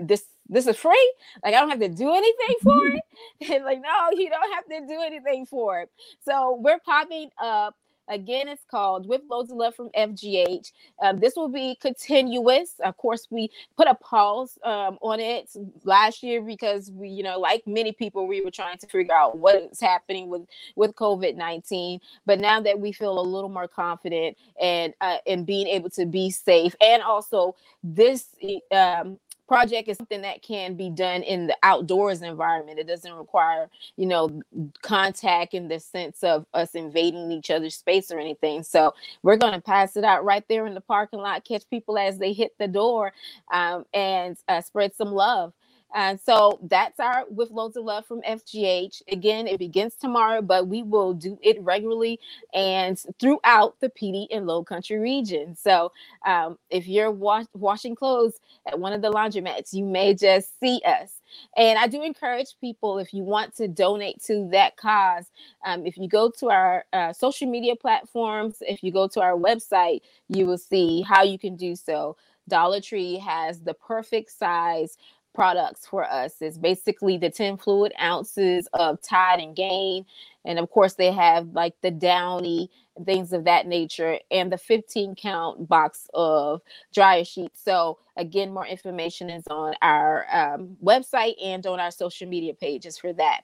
this 0.00 0.24
this 0.48 0.66
is 0.66 0.76
free. 0.76 1.14
Like 1.44 1.54
I 1.54 1.60
don't 1.60 1.70
have 1.70 1.80
to 1.80 1.88
do 1.88 2.14
anything 2.14 2.56
for 2.62 2.86
it. 2.86 3.02
And 3.50 3.64
like, 3.64 3.80
no, 3.80 4.18
you 4.18 4.30
don't 4.30 4.52
have 4.52 4.64
to 4.66 4.86
do 4.86 5.00
anything 5.02 5.46
for 5.46 5.82
it. 5.82 5.90
So 6.24 6.58
we're 6.60 6.78
popping 6.80 7.30
up. 7.40 7.74
Again, 8.10 8.48
it's 8.48 8.64
called 8.70 9.06
With 9.06 9.20
Loads 9.28 9.50
of 9.50 9.58
Love 9.58 9.74
from 9.74 9.90
FGH. 9.90 10.72
Um, 11.02 11.18
this 11.18 11.36
will 11.36 11.50
be 11.50 11.76
continuous. 11.78 12.72
Of 12.82 12.96
course, 12.96 13.26
we 13.28 13.50
put 13.76 13.86
a 13.86 13.94
pause 13.96 14.58
um, 14.64 14.98
on 15.02 15.20
it 15.20 15.50
last 15.84 16.22
year 16.22 16.40
because 16.40 16.90
we, 16.90 17.10
you 17.10 17.22
know, 17.22 17.38
like 17.38 17.66
many 17.66 17.92
people, 17.92 18.26
we 18.26 18.40
were 18.40 18.50
trying 18.50 18.78
to 18.78 18.86
figure 18.86 19.14
out 19.14 19.36
what 19.36 19.56
is 19.56 19.80
happening 19.80 20.30
with 20.30 20.46
with 20.74 20.94
COVID 20.94 21.36
nineteen. 21.36 22.00
But 22.24 22.40
now 22.40 22.62
that 22.62 22.80
we 22.80 22.92
feel 22.92 23.18
a 23.18 23.20
little 23.20 23.50
more 23.50 23.68
confident 23.68 24.38
and 24.58 24.94
uh, 25.02 25.18
and 25.26 25.44
being 25.44 25.66
able 25.66 25.90
to 25.90 26.06
be 26.06 26.30
safe, 26.30 26.74
and 26.80 27.02
also 27.02 27.56
this 27.84 28.28
um, 28.72 29.18
project 29.48 29.88
is 29.88 29.96
something 29.96 30.22
that 30.22 30.42
can 30.42 30.74
be 30.74 30.90
done 30.90 31.22
in 31.22 31.46
the 31.46 31.56
outdoors 31.62 32.22
environment. 32.22 32.78
It 32.78 32.86
doesn't 32.86 33.12
require, 33.12 33.68
you 33.96 34.06
know, 34.06 34.42
contact 34.82 35.54
in 35.54 35.68
the 35.68 35.80
sense 35.80 36.22
of 36.22 36.46
us 36.54 36.74
invading 36.74 37.32
each 37.32 37.50
other's 37.50 37.74
space 37.74 38.10
or 38.10 38.18
anything. 38.20 38.62
So 38.62 38.94
we're 39.22 39.36
going 39.36 39.54
to 39.54 39.60
pass 39.60 39.96
it 39.96 40.04
out 40.04 40.24
right 40.24 40.44
there 40.48 40.66
in 40.66 40.74
the 40.74 40.80
parking 40.82 41.20
lot, 41.20 41.44
catch 41.44 41.68
people 41.70 41.98
as 41.98 42.18
they 42.18 42.32
hit 42.32 42.52
the 42.58 42.68
door, 42.68 43.12
um, 43.52 43.84
and 43.94 44.36
uh, 44.48 44.60
spread 44.60 44.94
some 44.94 45.12
love. 45.12 45.52
And 45.94 46.20
so 46.20 46.58
that's 46.62 47.00
our 47.00 47.24
with 47.30 47.50
loads 47.50 47.76
of 47.76 47.84
love 47.84 48.06
from 48.06 48.22
FGH. 48.22 49.02
Again, 49.10 49.46
it 49.46 49.58
begins 49.58 49.94
tomorrow, 49.94 50.42
but 50.42 50.68
we 50.68 50.82
will 50.82 51.14
do 51.14 51.38
it 51.42 51.60
regularly 51.62 52.20
and 52.54 53.00
throughout 53.20 53.80
the 53.80 53.88
Pee 53.90 54.12
Dee 54.12 54.28
and 54.30 54.46
Low 54.46 54.64
Country 54.64 54.98
region. 54.98 55.56
So 55.56 55.92
um, 56.26 56.58
if 56.70 56.86
you're 56.86 57.10
wash- 57.10 57.46
washing 57.54 57.94
clothes 57.94 58.40
at 58.66 58.78
one 58.78 58.92
of 58.92 59.02
the 59.02 59.10
laundromats, 59.10 59.72
you 59.72 59.84
may 59.84 60.14
just 60.14 60.58
see 60.60 60.80
us. 60.86 61.12
And 61.56 61.78
I 61.78 61.86
do 61.88 62.02
encourage 62.02 62.48
people 62.60 62.98
if 62.98 63.14
you 63.14 63.22
want 63.22 63.56
to 63.56 63.68
donate 63.68 64.22
to 64.24 64.48
that 64.52 64.76
cause, 64.76 65.26
um, 65.64 65.86
if 65.86 65.96
you 65.98 66.08
go 66.08 66.30
to 66.38 66.50
our 66.50 66.84
uh, 66.92 67.12
social 67.12 67.50
media 67.50 67.76
platforms, 67.76 68.56
if 68.62 68.82
you 68.82 68.92
go 68.92 69.08
to 69.08 69.20
our 69.20 69.36
website, 69.36 70.00
you 70.28 70.46
will 70.46 70.58
see 70.58 71.02
how 71.02 71.22
you 71.22 71.38
can 71.38 71.56
do 71.56 71.76
so. 71.76 72.16
Dollar 72.48 72.80
Tree 72.80 73.18
has 73.18 73.60
the 73.60 73.74
perfect 73.74 74.30
size 74.32 74.96
products 75.38 75.86
for 75.86 76.04
us. 76.04 76.34
It's 76.40 76.58
basically 76.58 77.16
the 77.16 77.30
10 77.30 77.58
fluid 77.58 77.92
ounces 78.02 78.66
of 78.72 79.00
Tide 79.00 79.38
and 79.38 79.54
Gain. 79.54 80.04
And 80.44 80.58
of 80.58 80.68
course, 80.68 80.94
they 80.94 81.12
have 81.12 81.50
like 81.52 81.74
the 81.80 81.92
Downy 81.92 82.68
things 83.06 83.32
of 83.32 83.44
that 83.44 83.68
nature, 83.68 84.18
and 84.32 84.50
the 84.50 84.58
15 84.58 85.14
count 85.14 85.68
box 85.68 86.08
of 86.12 86.60
dryer 86.92 87.24
sheets. 87.24 87.60
So, 87.62 87.98
again, 88.16 88.52
more 88.52 88.66
information 88.66 89.30
is 89.30 89.44
on 89.48 89.74
our 89.80 90.26
um, 90.32 90.76
website 90.82 91.34
and 91.40 91.64
on 91.68 91.78
our 91.78 91.92
social 91.92 92.26
media 92.26 92.54
pages 92.54 92.98
for 92.98 93.12
that. 93.12 93.42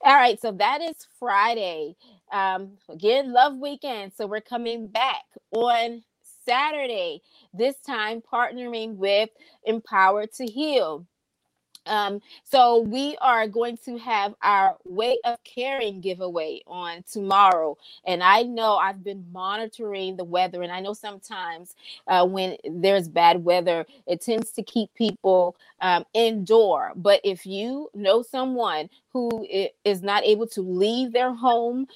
All 0.00 0.14
right, 0.14 0.40
so 0.40 0.52
that 0.52 0.80
is 0.80 1.06
Friday. 1.18 1.96
Um, 2.32 2.78
again, 2.88 3.34
love 3.34 3.58
weekend. 3.58 4.12
So, 4.16 4.26
we're 4.26 4.40
coming 4.40 4.86
back 4.86 5.24
on 5.50 6.02
Saturday, 6.46 7.20
this 7.52 7.76
time 7.80 8.22
partnering 8.22 8.96
with 8.96 9.28
Empower 9.66 10.26
to 10.26 10.46
Heal. 10.46 11.06
Um, 11.86 12.20
so 12.44 12.80
we 12.80 13.16
are 13.20 13.48
going 13.48 13.78
to 13.86 13.98
have 13.98 14.34
our 14.42 14.76
way 14.84 15.18
of 15.24 15.42
caring 15.44 16.00
giveaway 16.00 16.62
on 16.66 17.04
tomorrow. 17.10 17.78
And 18.06 18.22
I 18.22 18.42
know 18.42 18.76
I've 18.76 19.04
been 19.04 19.26
monitoring 19.32 20.16
the 20.16 20.24
weather, 20.24 20.62
and 20.62 20.72
I 20.72 20.80
know 20.80 20.94
sometimes 20.94 21.74
uh, 22.08 22.26
when 22.26 22.56
there's 22.70 23.08
bad 23.08 23.44
weather, 23.44 23.86
it 24.06 24.20
tends 24.22 24.52
to 24.52 24.62
keep 24.62 24.92
people 24.94 25.56
um, 25.80 26.04
indoor. 26.14 26.92
But 26.96 27.20
if 27.24 27.46
you 27.46 27.90
know 27.94 28.22
someone 28.22 28.90
who 29.12 29.46
is 29.84 30.02
not 30.02 30.24
able 30.24 30.46
to 30.48 30.62
leave 30.62 31.12
their 31.12 31.34
home 31.34 31.86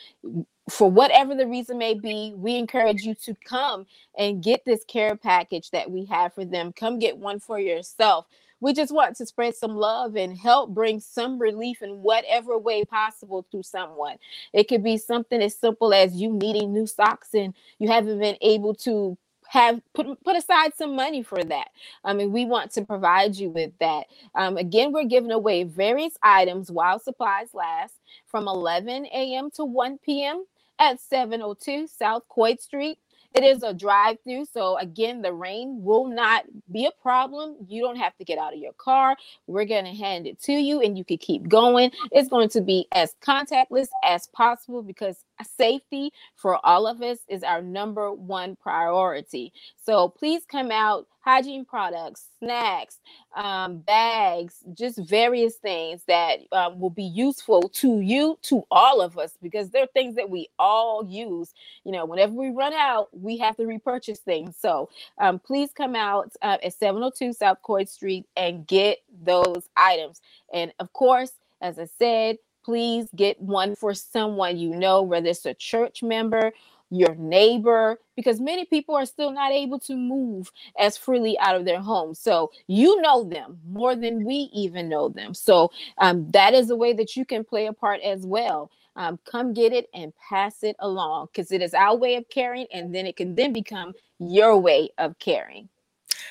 for 0.70 0.90
whatever 0.90 1.34
the 1.34 1.46
reason 1.46 1.78
may 1.78 1.94
be, 1.94 2.32
we 2.36 2.56
encourage 2.56 3.02
you 3.02 3.14
to 3.14 3.34
come 3.44 3.86
and 4.16 4.42
get 4.42 4.64
this 4.64 4.84
care 4.84 5.16
package 5.16 5.70
that 5.70 5.90
we 5.90 6.04
have 6.06 6.34
for 6.34 6.44
them. 6.44 6.72
Come 6.72 6.98
get 6.98 7.18
one 7.18 7.40
for 7.40 7.58
yourself 7.60 8.26
we 8.60 8.72
just 8.72 8.92
want 8.92 9.16
to 9.16 9.26
spread 9.26 9.56
some 9.56 9.76
love 9.76 10.16
and 10.16 10.36
help 10.36 10.70
bring 10.70 11.00
some 11.00 11.38
relief 11.38 11.82
in 11.82 12.02
whatever 12.02 12.58
way 12.58 12.84
possible 12.84 13.44
to 13.52 13.62
someone. 13.62 14.16
It 14.52 14.68
could 14.68 14.84
be 14.84 14.98
something 14.98 15.42
as 15.42 15.56
simple 15.56 15.92
as 15.94 16.14
you 16.14 16.32
needing 16.32 16.72
new 16.72 16.86
socks 16.86 17.30
and 17.34 17.54
you 17.78 17.88
haven't 17.88 18.18
been 18.18 18.36
able 18.40 18.74
to 18.76 19.16
have 19.48 19.80
put 19.94 20.06
put 20.22 20.36
aside 20.36 20.74
some 20.76 20.94
money 20.94 21.24
for 21.24 21.42
that. 21.42 21.68
I 22.04 22.12
mean, 22.12 22.30
we 22.30 22.44
want 22.44 22.70
to 22.72 22.84
provide 22.84 23.34
you 23.34 23.50
with 23.50 23.72
that. 23.80 24.06
Um, 24.36 24.56
again, 24.56 24.92
we're 24.92 25.04
giving 25.04 25.32
away 25.32 25.64
various 25.64 26.14
items 26.22 26.70
while 26.70 27.00
supplies 27.00 27.52
last 27.52 27.94
from 28.26 28.46
11 28.46 29.06
a.m. 29.06 29.50
to 29.52 29.64
1 29.64 29.98
p.m. 30.04 30.44
at 30.78 31.00
702 31.00 31.88
South 31.88 32.22
Coit 32.28 32.60
Street. 32.60 32.98
It 33.34 33.44
is 33.44 33.62
a 33.62 33.72
drive 33.72 34.18
through. 34.24 34.46
So, 34.46 34.76
again, 34.78 35.22
the 35.22 35.32
rain 35.32 35.82
will 35.82 36.08
not 36.08 36.44
be 36.70 36.86
a 36.86 36.90
problem. 37.02 37.56
You 37.68 37.82
don't 37.82 37.96
have 37.96 38.16
to 38.16 38.24
get 38.24 38.38
out 38.38 38.52
of 38.52 38.58
your 38.58 38.72
car. 38.72 39.16
We're 39.46 39.64
going 39.64 39.84
to 39.84 39.92
hand 39.94 40.26
it 40.26 40.40
to 40.42 40.52
you 40.52 40.80
and 40.80 40.98
you 40.98 41.04
can 41.04 41.18
keep 41.18 41.48
going. 41.48 41.92
It's 42.12 42.28
going 42.28 42.48
to 42.50 42.60
be 42.60 42.86
as 42.92 43.14
contactless 43.24 43.88
as 44.04 44.26
possible 44.28 44.82
because 44.82 45.24
safety 45.44 46.12
for 46.36 46.64
all 46.64 46.86
of 46.86 47.02
us 47.02 47.18
is 47.28 47.42
our 47.42 47.62
number 47.62 48.12
one 48.12 48.56
priority. 48.56 49.52
So, 49.84 50.08
please 50.08 50.42
come 50.46 50.70
out 50.70 51.06
hygiene 51.20 51.64
products, 51.64 52.28
snacks, 52.38 52.98
um, 53.36 53.78
bags, 53.78 54.64
just 54.72 54.98
various 55.08 55.56
things 55.56 56.02
that 56.08 56.38
um, 56.52 56.80
will 56.80 56.90
be 56.90 57.04
useful 57.04 57.68
to 57.68 58.00
you, 58.00 58.38
to 58.42 58.64
all 58.70 59.00
of 59.00 59.18
us, 59.18 59.36
because 59.42 59.70
they're 59.70 59.86
things 59.88 60.16
that 60.16 60.30
we 60.30 60.48
all 60.58 61.06
use. 61.06 61.52
You 61.84 61.92
know, 61.92 62.06
whenever 62.06 62.32
we 62.32 62.50
run 62.50 62.72
out, 62.72 63.08
we 63.12 63.36
have 63.38 63.56
to 63.56 63.66
repurchase 63.66 64.20
things. 64.20 64.56
So 64.58 64.88
um, 65.18 65.38
please 65.38 65.70
come 65.74 65.94
out 65.94 66.32
uh, 66.42 66.58
at 66.62 66.74
702 66.74 67.34
South 67.34 67.58
Coit 67.62 67.88
Street 67.88 68.26
and 68.36 68.66
get 68.66 68.98
those 69.22 69.68
items. 69.76 70.20
And 70.52 70.72
of 70.78 70.92
course, 70.92 71.32
as 71.60 71.78
I 71.78 71.88
said, 71.98 72.38
please 72.64 73.08
get 73.14 73.40
one 73.40 73.74
for 73.74 73.94
someone 73.94 74.58
you 74.58 74.70
know, 74.70 75.02
whether 75.02 75.28
it's 75.28 75.46
a 75.46 75.54
church 75.54 76.02
member 76.02 76.52
your 76.90 77.14
neighbor, 77.14 77.98
because 78.16 78.40
many 78.40 78.64
people 78.64 78.96
are 78.96 79.06
still 79.06 79.30
not 79.30 79.52
able 79.52 79.78
to 79.78 79.96
move 79.96 80.50
as 80.78 80.96
freely 80.96 81.38
out 81.38 81.54
of 81.54 81.64
their 81.64 81.80
homes. 81.80 82.18
So 82.18 82.50
you 82.66 83.00
know 83.00 83.24
them 83.24 83.60
more 83.68 83.94
than 83.94 84.24
we 84.24 84.50
even 84.52 84.88
know 84.88 85.08
them. 85.08 85.32
So 85.32 85.70
um, 85.98 86.28
that 86.32 86.52
is 86.52 86.70
a 86.70 86.76
way 86.76 86.92
that 86.94 87.16
you 87.16 87.24
can 87.24 87.44
play 87.44 87.66
a 87.66 87.72
part 87.72 88.00
as 88.00 88.26
well. 88.26 88.70
Um, 88.96 89.18
come 89.24 89.54
get 89.54 89.72
it 89.72 89.88
and 89.94 90.12
pass 90.28 90.64
it 90.64 90.74
along 90.80 91.28
because 91.32 91.52
it 91.52 91.62
is 91.62 91.74
our 91.74 91.96
way 91.96 92.16
of 92.16 92.28
caring, 92.28 92.66
and 92.72 92.92
then 92.92 93.06
it 93.06 93.16
can 93.16 93.36
then 93.36 93.52
become 93.52 93.92
your 94.18 94.58
way 94.58 94.90
of 94.98 95.18
caring. 95.20 95.68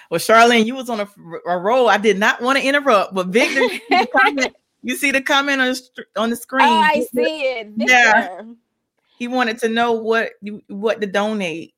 Well, 0.10 0.20
Charlene, 0.20 0.66
you 0.66 0.76
was 0.76 0.90
on 0.90 1.00
a, 1.00 1.08
a 1.48 1.58
roll. 1.58 1.88
I 1.88 1.98
did 1.98 2.20
not 2.20 2.42
want 2.42 2.60
to 2.60 2.66
interrupt, 2.66 3.14
but 3.14 3.28
Victor, 3.30 3.64
you 4.82 4.96
see 4.96 5.12
the 5.12 5.22
comment 5.22 5.62
on, 5.62 5.76
on 6.16 6.30
the 6.30 6.36
screen. 6.36 6.68
Oh, 6.68 6.80
I 6.80 7.06
see 7.14 7.42
it. 7.42 7.72
Yeah 7.76 8.42
he 9.20 9.28
wanted 9.28 9.60
to 9.60 9.70
know 9.70 9.92
what 9.92 10.32
you 10.42 10.64
what 10.68 11.00
to 11.02 11.08
donate. 11.08 11.76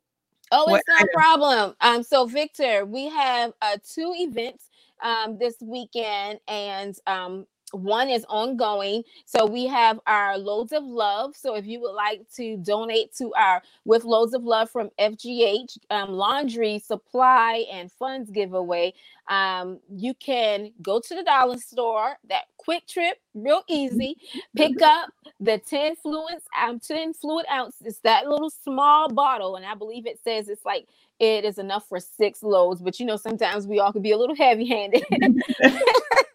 Oh, 0.51 0.73
it's 0.75 0.87
no 0.87 0.95
item. 0.95 1.07
problem. 1.13 1.75
Um, 1.81 2.03
so 2.03 2.25
Victor, 2.25 2.85
we 2.85 3.09
have 3.09 3.53
uh 3.61 3.77
two 3.83 4.13
events 4.15 4.69
um 5.01 5.37
this 5.37 5.55
weekend, 5.59 6.39
and 6.47 6.95
um 7.07 7.47
one 7.71 8.09
is 8.09 8.25
ongoing. 8.29 9.03
So 9.25 9.45
we 9.45 9.67
have 9.67 9.99
our 10.07 10.37
Loads 10.37 10.71
of 10.71 10.83
Love. 10.83 11.35
So 11.35 11.55
if 11.55 11.65
you 11.65 11.81
would 11.81 11.93
like 11.93 12.21
to 12.35 12.57
donate 12.57 13.15
to 13.17 13.33
our 13.33 13.61
With 13.85 14.03
Loads 14.03 14.33
of 14.33 14.43
Love 14.43 14.69
from 14.69 14.89
FGH 14.99 15.77
um, 15.89 16.11
Laundry 16.11 16.79
Supply 16.79 17.65
and 17.71 17.91
Funds 17.91 18.29
giveaway, 18.31 18.93
um, 19.27 19.79
you 19.89 20.13
can 20.13 20.71
go 20.81 20.99
to 20.99 21.15
the 21.15 21.23
dollar 21.23 21.57
store, 21.57 22.17
that 22.29 22.45
quick 22.57 22.87
trip, 22.87 23.17
real 23.33 23.63
easy. 23.67 24.17
Pick 24.55 24.81
up 24.81 25.11
the 25.39 25.57
10 25.57 25.95
fluids, 25.97 26.45
um, 26.61 26.79
10 26.79 27.13
fluid 27.13 27.45
ounces, 27.51 27.99
that 28.03 28.27
little 28.27 28.49
small 28.49 29.09
bottle. 29.09 29.55
And 29.55 29.65
I 29.65 29.75
believe 29.75 30.05
it 30.05 30.19
says 30.23 30.49
it's 30.49 30.65
like 30.65 30.87
it 31.19 31.45
is 31.45 31.59
enough 31.59 31.87
for 31.87 31.99
six 31.99 32.41
loads, 32.41 32.81
but 32.81 32.99
you 32.99 33.05
know, 33.05 33.15
sometimes 33.15 33.67
we 33.67 33.79
all 33.79 33.93
could 33.93 34.03
be 34.03 34.11
a 34.11 34.17
little 34.17 34.35
heavy 34.35 34.67
handed. 34.67 35.05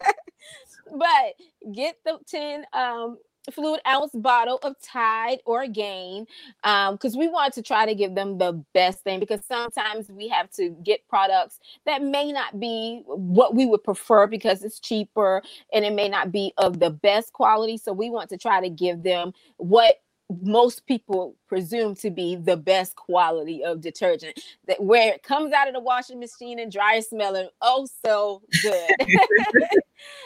but 0.91 1.73
get 1.73 1.97
the 2.05 2.19
10 2.27 2.65
um 2.73 3.17
fluid 3.51 3.79
ounce 3.87 4.11
bottle 4.13 4.59
of 4.63 4.75
Tide 4.81 5.39
or 5.45 5.67
Gain 5.67 6.25
because 6.63 7.13
um, 7.13 7.19
we 7.19 7.27
want 7.27 7.53
to 7.53 7.61
try 7.61 7.85
to 7.85 7.95
give 7.95 8.15
them 8.15 8.37
the 8.37 8.63
best 8.73 8.99
thing 8.99 9.19
because 9.19 9.41
sometimes 9.45 10.09
we 10.09 10.27
have 10.27 10.49
to 10.51 10.69
get 10.83 11.07
products 11.07 11.59
that 11.85 12.01
may 12.01 12.31
not 12.31 12.59
be 12.59 13.03
what 13.05 13.55
we 13.55 13.65
would 13.65 13.83
prefer 13.83 14.27
because 14.27 14.63
it's 14.63 14.79
cheaper 14.79 15.41
and 15.73 15.85
it 15.85 15.93
may 15.93 16.09
not 16.09 16.31
be 16.31 16.53
of 16.57 16.79
the 16.79 16.89
best 16.89 17.33
quality. 17.33 17.77
So 17.77 17.93
we 17.93 18.09
want 18.09 18.29
to 18.29 18.37
try 18.37 18.61
to 18.61 18.69
give 18.69 19.03
them 19.03 19.31
what 19.57 19.95
most 20.41 20.85
people 20.85 21.35
presume 21.47 21.95
to 21.95 22.09
be 22.09 22.35
the 22.35 22.57
best 22.57 22.95
quality 22.95 23.63
of 23.63 23.81
detergent. 23.81 24.39
That 24.67 24.81
where 24.83 25.13
it 25.13 25.23
comes 25.23 25.53
out 25.53 25.67
of 25.67 25.73
the 25.73 25.79
washing 25.79 26.19
machine 26.19 26.59
and 26.59 26.71
dryer 26.71 27.01
smelling 27.01 27.49
oh 27.61 27.87
so 28.05 28.41
good. 28.61 28.91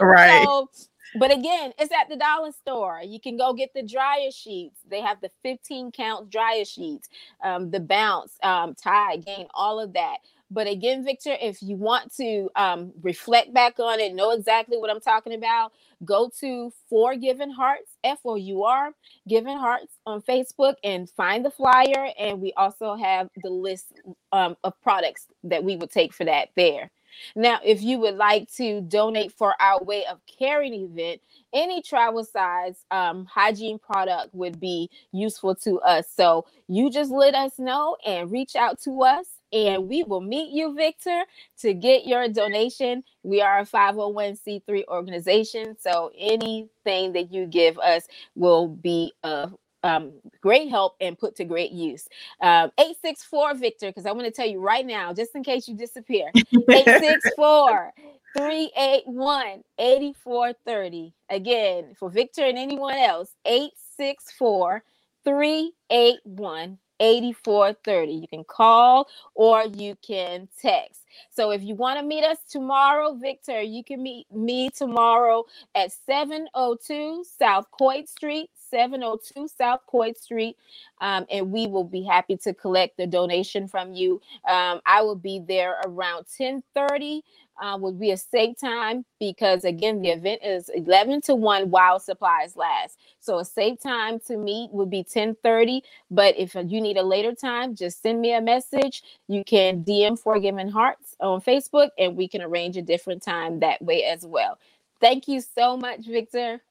Right. 0.01 0.43
So, 0.43 0.70
but 1.15 1.31
again 1.31 1.72
it's 1.79 1.93
at 1.93 2.10
the 2.10 2.17
dollar 2.17 2.51
store. 2.51 3.01
You 3.03 3.20
can 3.20 3.38
go 3.38 3.53
get 3.53 3.74
the 3.74 3.84
dryer 3.84 4.31
sheets. 4.31 4.81
They 4.89 5.00
have 5.00 5.22
the 5.22 5.29
15 5.43 5.91
count 5.91 6.29
dryer 6.29 6.65
sheets 6.65 7.08
um, 7.43 7.72
the 7.72 7.79
bounce 7.79 8.38
um, 8.43 8.75
Tide 8.75 9.25
Gain 9.25 9.48
all 9.53 9.79
of 9.79 9.93
that 9.93 10.17
but 10.51 10.67
again 10.67 11.03
victor 11.03 11.36
if 11.41 11.62
you 11.62 11.75
want 11.75 12.13
to 12.15 12.50
um, 12.55 12.91
reflect 13.01 13.53
back 13.53 13.79
on 13.79 14.00
it 14.00 14.13
know 14.13 14.31
exactly 14.31 14.77
what 14.77 14.91
i'm 14.91 15.01
talking 15.01 15.34
about 15.34 15.72
go 16.05 16.29
to 16.39 16.72
For 16.89 17.15
Given 17.15 17.51
Hearts, 17.51 17.98
F 18.03 18.20
O 18.25 18.36
U 18.36 18.63
R, 18.63 18.91
Given 19.27 19.58
Hearts 19.58 19.98
on 20.05 20.22
Facebook 20.22 20.75
and 20.84 21.10
find 21.10 21.46
the 21.46 21.51
flyer. 21.51 22.10
And 22.17 22.41
we 22.41 22.53
also 22.53 22.96
have 22.96 23.29
the 23.43 23.50
list 23.50 23.93
um, 24.31 24.55
of 24.63 24.79
products 24.81 25.27
that 25.43 25.63
we 25.63 25.75
would 25.75 25.91
take 25.91 26.13
for 26.13 26.25
that 26.25 26.50
there. 26.55 26.91
Now, 27.36 27.60
if 27.63 27.81
you 27.81 28.00
would 28.00 28.15
like 28.15 28.50
to 28.53 28.81
donate 28.81 29.34
for 29.34 29.53
our 29.62 29.84
way 29.84 30.05
of 30.05 30.20
caring 30.39 30.74
event, 30.74 31.22
any 31.53 31.81
travel 31.81 32.24
size 32.24 32.86
um, 32.89 33.25
hygiene 33.25 33.79
product 33.79 34.34
would 34.34 34.62
be 34.62 34.89
useful 35.12 35.53
to 35.55 35.81
us. 35.81 36.08
So 36.10 36.46
you 36.70 36.89
just 36.89 37.12
let 37.12 37.36
us 37.36 37.60
know 37.60 37.98
and 38.05 38.31
reach 38.31 38.55
out 38.55 38.79
to 38.84 39.03
us 39.03 39.27
and 39.51 39.88
we 39.88 40.04
will 40.04 40.21
meet 40.21 40.52
you, 40.52 40.73
Victor, 40.75 41.23
to 41.60 41.73
get 41.73 42.06
your 42.06 42.28
donation. 42.28 43.04
We 43.23 43.41
are 43.41 43.60
a 43.60 43.65
501c3 43.65 44.86
organization, 44.88 45.75
so 45.80 46.12
anything 46.17 47.13
that 47.13 47.32
you 47.32 47.45
give 47.45 47.78
us 47.80 48.08
will 48.36 48.67
be 48.67 49.13
of 49.23 49.56
um, 49.84 50.13
great 50.41 50.69
help 50.69 50.95
and 51.02 51.17
put 51.17 51.36
to 51.38 51.43
great 51.43 51.71
use. 51.71 52.08
Um, 52.41 52.71
864 52.78 53.56
Victor, 53.56 53.88
because 53.88 54.06
I 54.06 54.12
want 54.12 54.25
to 54.25 54.32
tell 54.32 54.47
you 54.47 54.60
right 54.60 54.86
now, 54.86 55.13
just 55.13 55.36
in 55.36 55.43
case 55.43 55.67
you 55.67 55.75
disappear, 55.75 56.32
864 56.36 57.91
381 58.38 59.63
8430. 59.78 61.13
Again, 61.30 61.95
for 61.97 62.10
Victor 62.10 62.45
and 62.45 62.58
anyone 62.58 62.97
else, 62.97 63.34
864 63.45 64.84
381 65.23 66.78
8430. 67.01 68.13
You 68.13 68.27
can 68.27 68.43
call 68.43 69.09
or 69.35 69.65
you 69.65 69.97
can 70.05 70.47
text. 70.61 71.01
So 71.29 71.51
if 71.51 71.63
you 71.63 71.75
want 71.75 71.99
to 71.99 72.05
meet 72.05 72.23
us 72.23 72.37
tomorrow, 72.49 73.13
Victor, 73.13 73.61
you 73.61 73.83
can 73.83 74.01
meet 74.01 74.31
me 74.31 74.69
tomorrow 74.69 75.43
at 75.75 75.91
702 75.91 77.25
South 77.37 77.65
Coit 77.71 78.07
Street, 78.07 78.49
702 78.69 79.49
South 79.49 79.81
Coit 79.87 80.17
Street, 80.17 80.55
um, 81.01 81.25
and 81.29 81.51
we 81.51 81.67
will 81.67 81.83
be 81.83 82.03
happy 82.03 82.37
to 82.37 82.53
collect 82.53 82.97
the 82.97 83.07
donation 83.07 83.67
from 83.67 83.93
you. 83.93 84.21
Um, 84.47 84.79
I 84.85 85.01
will 85.01 85.15
be 85.15 85.39
there 85.45 85.81
around 85.85 86.27
1030 86.37 87.23
uh, 87.62 87.78
would 87.80 88.00
be 88.00 88.12
a 88.12 88.17
safe 88.17 88.58
time 88.60 89.06
because 89.19 89.63
again 89.63 90.02
the 90.02 90.10
event 90.10 90.41
is 90.43 90.69
11 90.69 91.21
to 91.21 91.36
1 91.36 91.69
while 91.69 92.00
supplies 92.00 92.58
last. 92.58 92.97
So 93.19 93.39
a 93.39 93.45
safe 93.45 93.80
time 93.80 94.19
to 94.28 94.38
meet 94.38 94.71
would 94.71 94.89
be 94.89 95.04
10:30 95.04 95.82
but 96.10 96.38
if 96.38 96.56
you 96.56 96.82
need 96.82 96.97
a 96.97 97.04
later 97.04 97.34
time 97.34 97.76
just 97.76 98.02
send 98.02 98.19
me 98.19 98.34
a 98.34 98.41
message. 98.41 99.04
You 99.28 99.43
can 99.43 99.84
dm 99.84 100.19
For 100.19 100.39
Given 100.39 100.69
Hearts 100.69 101.15
on 101.19 101.39
facebook 101.41 101.89
and 101.97 102.17
we 102.17 102.28
can 102.28 102.41
arrange 102.41 102.78
a 102.78 102.82
different 102.82 103.21
time 103.21 103.60
that 103.60 103.82
way 103.82 104.04
as 104.06 104.26
well. 104.26 104.58
Thank 105.00 105.28
you 105.28 105.41
so 105.41 105.78
much 105.78 106.06
victor. 106.06 106.62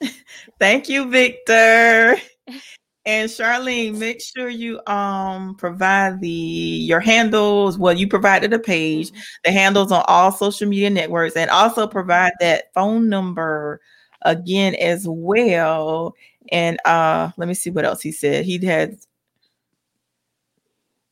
Thank 0.58 0.88
you 0.88 1.08
victor 1.08 2.16
and 3.06 3.28
Charlene, 3.28 3.98
make 3.98 4.22
sure 4.22 4.48
you 4.48 4.80
um 4.86 5.54
provide 5.56 6.20
the 6.20 6.28
your 6.28 7.00
handles. 7.00 7.78
Well, 7.78 7.94
you 7.94 8.08
provided 8.08 8.50
the 8.50 8.58
page, 8.58 9.10
mm-hmm. 9.10 9.20
the 9.44 9.52
handles 9.52 9.92
on 9.92 10.04
all 10.08 10.32
social 10.32 10.68
media 10.68 10.90
networks, 10.90 11.36
and 11.36 11.50
also 11.50 11.86
provide 11.86 12.32
that 12.40 12.72
phone 12.74 13.08
number 13.08 13.80
again 14.22 14.74
as 14.76 15.06
well. 15.08 16.14
And 16.50 16.78
uh 16.84 17.30
let 17.36 17.48
me 17.48 17.54
see 17.54 17.70
what 17.70 17.84
else 17.84 18.00
he 18.00 18.12
said. 18.12 18.44
He 18.44 18.64
had 18.64 18.96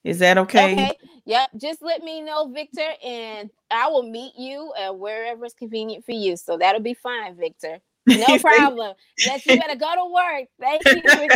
is 0.05 0.19
that 0.19 0.39
okay? 0.39 0.73
Okay. 0.73 0.99
Yep. 1.25 1.51
Just 1.57 1.83
let 1.83 2.03
me 2.03 2.21
know, 2.21 2.49
Victor, 2.49 2.89
and 3.05 3.49
I 3.71 3.89
will 3.89 4.03
meet 4.03 4.33
you 4.37 4.73
uh, 4.73 4.93
wherever 4.93 5.45
it's 5.45 5.55
convenient 5.55 6.05
for 6.05 6.13
you. 6.13 6.37
So 6.37 6.59
that'll 6.59 6.81
be 6.81 6.95
fine, 6.95 7.37
Victor. 7.37 7.79
No 8.07 8.39
problem. 8.39 8.95
yes, 9.17 9.47
you 9.47 9.57
better 9.57 9.77
go 9.77 9.95
to 9.95 10.13
work. 10.13 10.49
Thank 10.59 10.85
you. 10.87 11.03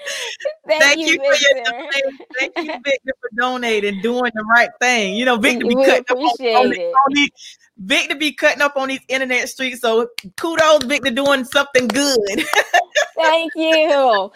Thank, 0.66 0.82
Thank, 0.82 1.00
you, 1.00 1.06
you 1.06 1.20
Victor. 1.20 1.88
Thank 2.38 2.52
you, 2.58 2.72
Victor, 2.84 3.12
for 3.20 3.30
donating, 3.36 4.00
doing 4.02 4.30
the 4.34 4.44
right 4.44 4.70
thing. 4.80 5.14
You 5.14 5.24
know, 5.24 5.36
Victor 5.36 5.66
be 5.66 5.74
we 5.74 5.84
cutting 5.84 6.04
up 6.10 6.16
on, 6.16 6.24
on, 6.26 6.72
on 6.72 7.12
these, 7.12 7.30
Victor 7.78 8.14
be 8.14 8.32
cutting 8.32 8.62
up 8.62 8.76
on 8.76 8.88
these 8.88 9.00
internet 9.08 9.48
streets. 9.48 9.80
So 9.80 10.08
kudos, 10.36 10.84
Victor, 10.84 11.10
doing 11.10 11.44
something 11.44 11.88
good. 11.88 12.44
Thank 13.16 13.52
you. 13.56 14.30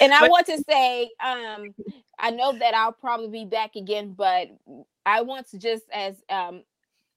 And 0.00 0.12
I 0.12 0.20
but, 0.20 0.30
want 0.30 0.46
to 0.46 0.62
say, 0.68 1.10
um, 1.24 1.74
I 2.18 2.30
know 2.30 2.56
that 2.58 2.74
I'll 2.74 2.92
probably 2.92 3.28
be 3.28 3.44
back 3.44 3.76
again, 3.76 4.14
but 4.16 4.48
I 5.04 5.22
want 5.22 5.48
to 5.50 5.58
just 5.58 5.84
as 5.92 6.16
um 6.30 6.62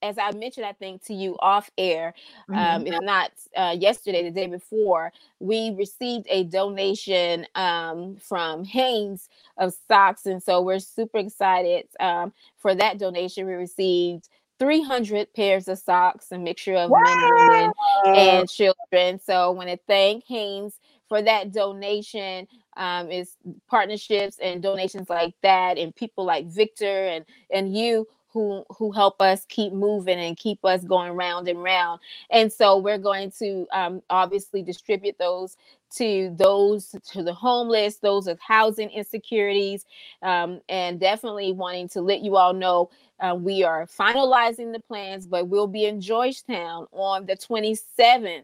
as 0.01 0.17
I 0.17 0.31
mentioned, 0.31 0.65
I 0.65 0.73
think 0.73 1.03
to 1.05 1.13
you 1.13 1.37
off 1.39 1.69
air, 1.77 2.13
um, 2.49 2.55
mm-hmm. 2.55 2.93
if 2.93 3.01
not 3.01 3.31
uh, 3.55 3.75
yesterday, 3.77 4.23
the 4.23 4.31
day 4.31 4.47
before, 4.47 5.11
we 5.39 5.71
received 5.77 6.25
a 6.29 6.43
donation 6.43 7.45
um, 7.55 8.15
from 8.17 8.63
Hanes 8.63 9.29
of 9.57 9.73
socks, 9.87 10.25
and 10.25 10.41
so 10.41 10.61
we're 10.61 10.79
super 10.79 11.17
excited 11.17 11.87
um, 11.99 12.33
for 12.57 12.75
that 12.75 12.97
donation. 12.97 13.45
We 13.45 13.53
received 13.53 14.29
300 14.59 15.33
pairs 15.33 15.67
of 15.67 15.79
socks, 15.79 16.31
a 16.31 16.37
mixture 16.37 16.75
of 16.75 16.89
wow. 16.89 17.01
men, 17.03 17.71
women, 18.05 18.19
and 18.19 18.49
children. 18.49 19.19
So, 19.19 19.33
I 19.33 19.49
want 19.49 19.69
to 19.69 19.79
thank 19.87 20.25
Hanes 20.25 20.79
for 21.07 21.21
that 21.21 21.51
donation 21.51 22.47
um, 22.77 23.11
is 23.11 23.35
partnerships 23.67 24.37
and 24.41 24.61
donations 24.61 25.09
like 25.09 25.33
that, 25.41 25.77
and 25.77 25.93
people 25.95 26.23
like 26.23 26.47
Victor 26.47 27.07
and 27.07 27.25
and 27.51 27.75
you 27.75 28.07
who 28.31 28.63
who 28.69 28.91
help 28.91 29.21
us 29.21 29.45
keep 29.45 29.73
moving 29.73 30.19
and 30.19 30.37
keep 30.37 30.63
us 30.63 30.83
going 30.83 31.13
round 31.13 31.47
and 31.47 31.61
round. 31.61 31.99
And 32.29 32.51
so 32.51 32.77
we're 32.77 32.97
going 32.97 33.31
to 33.39 33.67
um, 33.71 34.01
obviously 34.09 34.61
distribute 34.61 35.17
those 35.17 35.57
to 35.97 36.33
those 36.37 36.95
to 37.11 37.23
the 37.23 37.33
homeless, 37.33 37.97
those 37.97 38.27
with 38.27 38.39
housing 38.39 38.89
insecurities, 38.91 39.85
um, 40.21 40.61
and 40.69 40.99
definitely 40.99 41.51
wanting 41.51 41.89
to 41.89 42.01
let 42.01 42.21
you 42.21 42.35
all 42.37 42.53
know 42.53 42.89
uh, 43.19 43.35
we 43.35 43.63
are 43.63 43.85
finalizing 43.87 44.71
the 44.71 44.79
plans, 44.79 45.25
but 45.25 45.47
we'll 45.47 45.67
be 45.67 45.85
in 45.85 45.99
Georgetown 45.99 46.87
on 46.91 47.25
the 47.25 47.35
27th 47.35 48.43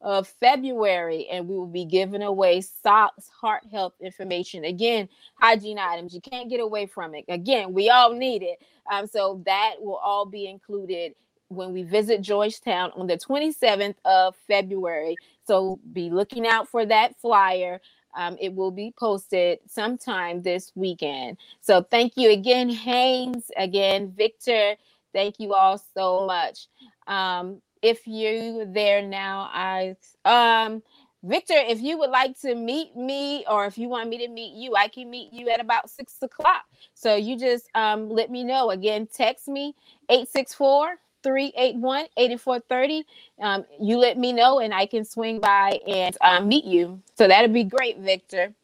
of 0.00 0.28
February, 0.28 1.28
and 1.30 1.48
we 1.48 1.56
will 1.56 1.66
be 1.66 1.84
giving 1.84 2.22
away 2.22 2.60
socks, 2.60 3.28
heart 3.28 3.62
health 3.70 3.94
information. 4.00 4.64
Again, 4.64 5.08
hygiene 5.34 5.78
items. 5.78 6.14
You 6.14 6.20
can't 6.20 6.50
get 6.50 6.60
away 6.60 6.86
from 6.86 7.14
it. 7.14 7.24
Again, 7.28 7.72
we 7.72 7.90
all 7.90 8.12
need 8.12 8.42
it. 8.42 8.62
Um, 8.90 9.06
so 9.06 9.42
that 9.46 9.76
will 9.80 9.96
all 9.96 10.26
be 10.26 10.46
included 10.46 11.14
when 11.48 11.72
we 11.72 11.82
visit 11.82 12.22
Georgetown 12.22 12.92
on 12.96 13.06
the 13.06 13.18
27th 13.18 13.96
of 14.04 14.36
February. 14.46 15.16
So 15.46 15.80
be 15.92 16.08
looking 16.10 16.46
out 16.46 16.68
for 16.68 16.86
that 16.86 17.20
flyer. 17.20 17.80
Um, 18.16 18.36
it 18.40 18.54
will 18.54 18.70
be 18.70 18.92
posted 18.98 19.58
sometime 19.68 20.42
this 20.42 20.72
weekend. 20.74 21.38
So 21.60 21.82
thank 21.82 22.16
you 22.16 22.30
again, 22.30 22.68
Hanes. 22.68 23.50
Again, 23.56 24.12
Victor. 24.16 24.76
Thank 25.12 25.40
you 25.40 25.54
all 25.54 25.82
so 25.94 26.26
much. 26.26 26.68
Um, 27.06 27.60
if 27.82 28.06
you 28.06 28.66
there 28.66 29.02
now, 29.02 29.50
I 29.52 29.96
um 30.24 30.82
Victor, 31.22 31.54
if 31.54 31.82
you 31.82 31.98
would 31.98 32.10
like 32.10 32.38
to 32.40 32.54
meet 32.54 32.96
me 32.96 33.44
or 33.48 33.66
if 33.66 33.76
you 33.76 33.88
want 33.90 34.08
me 34.08 34.16
to 34.18 34.28
meet 34.28 34.54
you, 34.54 34.74
I 34.74 34.88
can 34.88 35.10
meet 35.10 35.32
you 35.32 35.50
at 35.50 35.60
about 35.60 35.90
six 35.90 36.16
o'clock. 36.22 36.64
So 36.94 37.14
you 37.14 37.38
just 37.38 37.68
um, 37.74 38.08
let 38.08 38.30
me 38.30 38.42
know. 38.42 38.70
Again, 38.70 39.06
text 39.06 39.46
me 39.46 39.74
864 40.08 40.96
381 41.22 42.06
8430. 42.16 43.06
Um, 43.42 43.64
you 43.78 43.98
let 43.98 44.16
me 44.16 44.32
know 44.32 44.60
and 44.60 44.72
I 44.72 44.86
can 44.86 45.04
swing 45.04 45.40
by 45.40 45.78
and 45.86 46.16
um, 46.22 46.48
meet 46.48 46.64
you. 46.64 47.02
So 47.18 47.28
that'd 47.28 47.52
be 47.52 47.64
great, 47.64 47.98
Victor. 47.98 48.54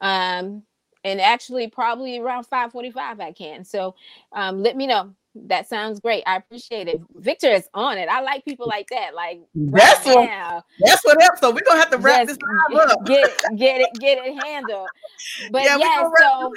Um, 0.00 0.64
and 1.04 1.20
actually, 1.20 1.68
probably 1.68 2.18
around 2.18 2.44
545, 2.44 3.20
I 3.20 3.30
can. 3.30 3.64
So 3.64 3.94
um, 4.32 4.60
let 4.60 4.76
me 4.76 4.88
know. 4.88 5.14
That 5.46 5.68
sounds 5.68 6.00
great. 6.00 6.22
I 6.26 6.36
appreciate 6.36 6.88
it. 6.88 7.00
Victor 7.16 7.48
is 7.48 7.68
on 7.74 7.98
it. 7.98 8.08
I 8.08 8.20
like 8.22 8.44
people 8.44 8.66
like 8.66 8.88
that. 8.88 9.14
Like 9.14 9.40
that's 9.54 10.06
right 10.06 10.16
what 10.16 10.24
now, 10.24 10.64
that's 10.80 11.04
what 11.04 11.20
helps. 11.20 11.40
So 11.40 11.50
we're 11.50 11.60
gonna 11.66 11.78
have 11.78 11.90
to 11.90 11.98
wrap 11.98 12.26
this 12.26 12.38
up. 12.74 13.04
Get 13.04 13.30
get 13.56 13.80
it 13.80 13.90
get 14.00 14.18
it 14.18 14.42
handled. 14.44 14.88
But 15.50 15.64
yeah, 15.64 15.76
yeah 15.76 16.08
so 16.18 16.52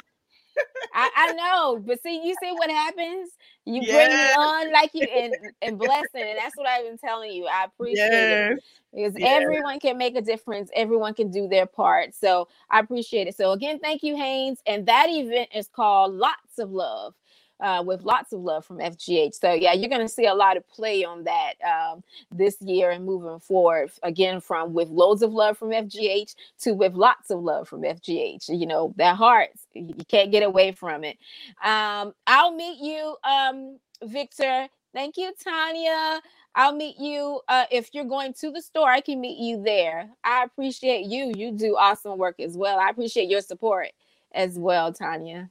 I, 0.94 1.10
I, 1.16 1.32
know, 1.34 1.80
but 1.86 2.02
see, 2.02 2.22
you 2.26 2.36
see 2.42 2.52
what 2.52 2.70
happens. 2.70 3.32
You 3.66 3.82
yeah. 3.84 3.94
bring 3.94 4.18
me 4.18 4.24
on 4.34 4.74
like 4.74 4.92
you 4.94 5.04
and, 5.04 5.34
and 5.62 5.78
blessing, 5.78 6.06
and 6.16 6.38
that's 6.38 6.56
what 6.58 6.68
I've 6.68 6.86
been 6.86 6.98
telling 6.98 7.32
you. 7.32 7.48
I 7.48 7.66
appreciate 7.66 8.10
yes. 8.10 8.52
it 8.52 8.64
because 8.94 9.14
yes. 9.18 9.42
everyone 9.42 9.80
can 9.80 9.98
make 9.98 10.16
a 10.16 10.22
difference. 10.22 10.70
Everyone 10.76 11.14
can 11.14 11.30
do 11.30 11.48
their 11.48 11.66
part. 11.66 12.16
So 12.16 12.48
I 12.70 12.80
appreciate 12.80 13.28
it. 13.28 13.38
So 13.38 13.52
again, 13.52 13.80
thank 13.80 14.04
you, 14.04 14.16
Hanes. 14.16 14.60
And 14.66 14.86
that 14.88 15.08
event 15.10 15.50
is 15.54 15.68
called 15.68 16.14
Lots 16.14 16.58
of 16.58 16.72
Love 16.72 17.14
uh, 17.60 17.84
with 17.86 18.04
lots 18.04 18.34
of 18.34 18.40
love 18.42 18.66
from 18.66 18.78
FGH. 18.78 19.36
So 19.36 19.54
yeah, 19.54 19.74
you're 19.74 19.90
going 19.90 20.02
to 20.02 20.14
see 20.14 20.26
a 20.26 20.34
lot 20.34 20.58
of 20.58 20.68
play 20.70 21.04
on 21.04 21.24
that 21.26 21.54
um, 21.66 22.04
this 22.32 22.62
year 22.62 22.92
and 22.92 23.06
moving 23.06 23.40
forward. 23.40 23.92
Again, 24.04 24.42
from 24.42 24.74
with 24.74 24.90
loads 24.90 25.22
of 25.22 25.32
love 25.34 25.58
from 25.58 25.70
FGH 25.70 26.36
to 26.62 26.74
with 26.74 26.94
lots 26.94 27.30
of 27.30 27.42
love 27.42 27.68
from 27.68 27.82
FGH. 27.82 28.50
You 28.50 28.68
know, 28.68 28.94
that 28.98 29.16
hearts, 29.16 29.66
you 29.74 29.94
can't 30.08 30.32
get 30.32 30.44
away 30.44 30.72
from 30.72 31.04
it. 31.04 31.18
Um, 31.64 32.14
I'll 32.28 32.54
meet 32.54 32.80
you, 32.80 33.16
um, 33.24 33.80
Victor. 34.04 34.68
Thank 34.94 35.18
you, 35.18 35.32
Tanya. 35.44 36.22
I'll 36.56 36.76
meet 36.76 36.98
you 37.00 37.42
uh, 37.48 37.66
if 37.72 37.94
you're 37.94 38.06
going 38.06 38.34
to 38.36 38.52
the 38.52 38.62
store. 38.62 38.90
I 38.90 39.02
can 39.02 39.22
meet 39.22 39.38
you 39.38 39.64
there. 39.64 40.10
I 40.24 40.44
appreciate 40.44 41.06
you. 41.06 41.32
You 41.36 41.52
do 41.52 41.78
awesome 41.78 42.18
work 42.18 42.40
as 42.40 42.58
well. 42.58 42.80
I 42.80 42.90
appreciate 42.90 43.30
your 43.30 43.42
support 43.42 43.90
as 44.34 44.58
well, 44.58 44.92
Tanya. 44.92 45.50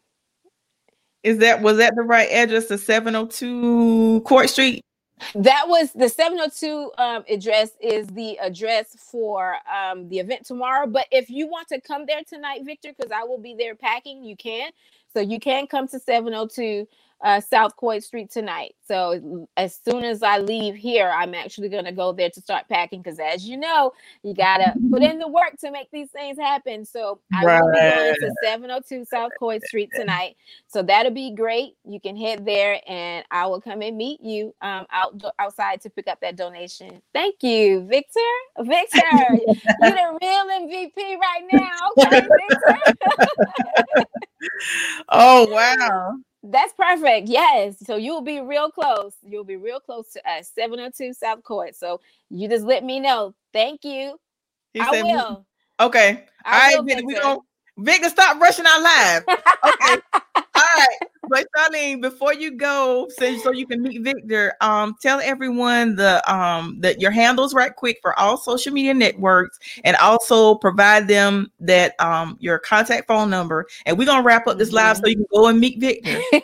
Is 1.22 1.38
that 1.38 1.62
was 1.62 1.78
that 1.78 1.94
the 1.96 2.02
right 2.02 2.30
address? 2.30 2.66
The 2.66 2.78
702 2.78 4.22
Coit 4.22 4.50
Street? 4.50 4.82
That 5.34 5.64
was 5.68 5.92
the 5.92 6.08
702 6.08 6.92
um, 6.98 7.24
address 7.28 7.70
is 7.80 8.06
the 8.08 8.38
address 8.38 8.94
for 8.98 9.56
um, 9.72 10.08
the 10.08 10.20
event 10.20 10.46
tomorrow. 10.46 10.86
But 10.86 11.06
if 11.10 11.28
you 11.28 11.46
want 11.48 11.68
to 11.68 11.80
come 11.80 12.06
there 12.06 12.22
tonight, 12.28 12.60
Victor, 12.64 12.92
because 12.96 13.12
I 13.12 13.24
will 13.24 13.38
be 13.38 13.54
there 13.54 13.74
packing, 13.74 14.24
you 14.24 14.36
can. 14.36 14.70
So 15.12 15.20
you 15.20 15.40
can 15.40 15.66
come 15.66 15.88
to 15.88 15.98
702 15.98 16.86
uh, 17.22 17.40
South 17.40 17.76
Coit 17.76 18.02
Street 18.02 18.30
tonight. 18.30 18.74
So 18.86 19.46
as 19.56 19.78
soon 19.84 20.04
as 20.04 20.22
I 20.22 20.38
leave 20.38 20.74
here, 20.74 21.08
I'm 21.08 21.34
actually 21.34 21.68
going 21.68 21.84
to 21.84 21.92
go 21.92 22.12
there 22.12 22.30
to 22.30 22.40
start 22.40 22.68
packing 22.68 23.02
because, 23.02 23.18
as 23.18 23.46
you 23.46 23.56
know, 23.56 23.92
you 24.22 24.34
got 24.34 24.58
to 24.58 24.74
put 24.90 25.02
in 25.08 25.18
the 25.18 25.28
work 25.28 25.58
to 25.60 25.70
make 25.70 25.90
these 25.90 26.10
things 26.10 26.38
happen. 26.38 26.84
So 26.84 27.20
I 27.34 27.44
right. 27.44 27.60
going 27.60 28.14
to 28.20 28.34
702 28.44 29.04
South 29.04 29.32
Coit 29.38 29.62
Street 29.66 29.90
tonight. 29.94 30.36
So 30.68 30.82
that'll 30.82 31.12
be 31.12 31.34
great. 31.34 31.74
You 31.84 32.00
can 32.00 32.16
head 32.16 32.46
there, 32.46 32.80
and 32.86 33.24
I 33.30 33.46
will 33.46 33.60
come 33.60 33.82
and 33.82 33.96
meet 33.96 34.20
you 34.22 34.54
um, 34.62 34.86
out 34.90 35.20
outside 35.38 35.80
to 35.82 35.90
pick 35.90 36.08
up 36.08 36.20
that 36.20 36.36
donation. 36.36 37.02
Thank 37.12 37.42
you, 37.42 37.86
Victor. 37.86 38.20
Victor, 38.60 39.00
you're 39.30 39.90
the 39.90 40.18
real 40.22 40.46
MVP 40.46 41.18
right 41.18 41.44
now. 41.52 41.70
Okay, 41.98 42.20
Victor. 42.48 42.78
oh 45.08 45.46
wow. 45.50 46.16
That's 46.50 46.72
perfect. 46.72 47.28
Yes. 47.28 47.76
So 47.84 47.96
you'll 47.96 48.22
be 48.22 48.40
real 48.40 48.70
close. 48.70 49.12
You'll 49.22 49.44
be 49.44 49.56
real 49.56 49.80
close 49.80 50.10
to 50.12 50.30
us, 50.30 50.50
702 50.54 51.12
South 51.12 51.42
Coit. 51.42 51.74
So 51.74 52.00
you 52.30 52.48
just 52.48 52.64
let 52.64 52.84
me 52.84 53.00
know. 53.00 53.34
Thank 53.52 53.84
you. 53.84 54.18
He 54.72 54.80
I 54.80 54.90
said, 54.90 55.02
will. 55.02 55.46
Okay. 55.80 56.24
I 56.44 56.74
All 56.74 56.78
right, 56.78 56.86
Victor. 56.86 57.06
We 57.06 57.14
going 57.14 57.40
Victor, 57.78 58.08
stop 58.08 58.40
rushing 58.40 58.66
our 58.66 58.82
live. 58.82 59.24
Okay. 59.28 59.96
All 60.36 60.42
right. 60.54 60.98
But 61.28 61.46
Charlene, 61.56 62.00
before 62.00 62.34
you 62.34 62.52
go, 62.52 63.06
so, 63.18 63.36
so 63.38 63.52
you 63.52 63.66
can 63.66 63.82
meet 63.82 64.02
Victor, 64.02 64.54
um, 64.60 64.96
tell 65.00 65.20
everyone 65.20 65.94
the 65.94 66.22
um 66.32 66.80
that 66.80 67.00
your 67.00 67.10
handles 67.10 67.54
right 67.54 67.74
quick 67.74 67.98
for 68.00 68.18
all 68.18 68.38
social 68.38 68.72
media 68.72 68.94
networks 68.94 69.58
and 69.84 69.96
also 69.96 70.54
provide 70.54 71.06
them 71.06 71.52
that 71.60 71.94
um 72.00 72.36
your 72.40 72.58
contact 72.58 73.06
phone 73.06 73.30
number. 73.30 73.66
And 73.86 73.98
we're 73.98 74.06
gonna 74.06 74.22
wrap 74.22 74.46
up 74.46 74.58
this 74.58 74.72
live 74.72 74.96
so 74.96 75.06
you 75.06 75.16
can 75.16 75.26
go 75.32 75.48
and 75.48 75.60
meet 75.60 75.78
Victor. 75.78 76.20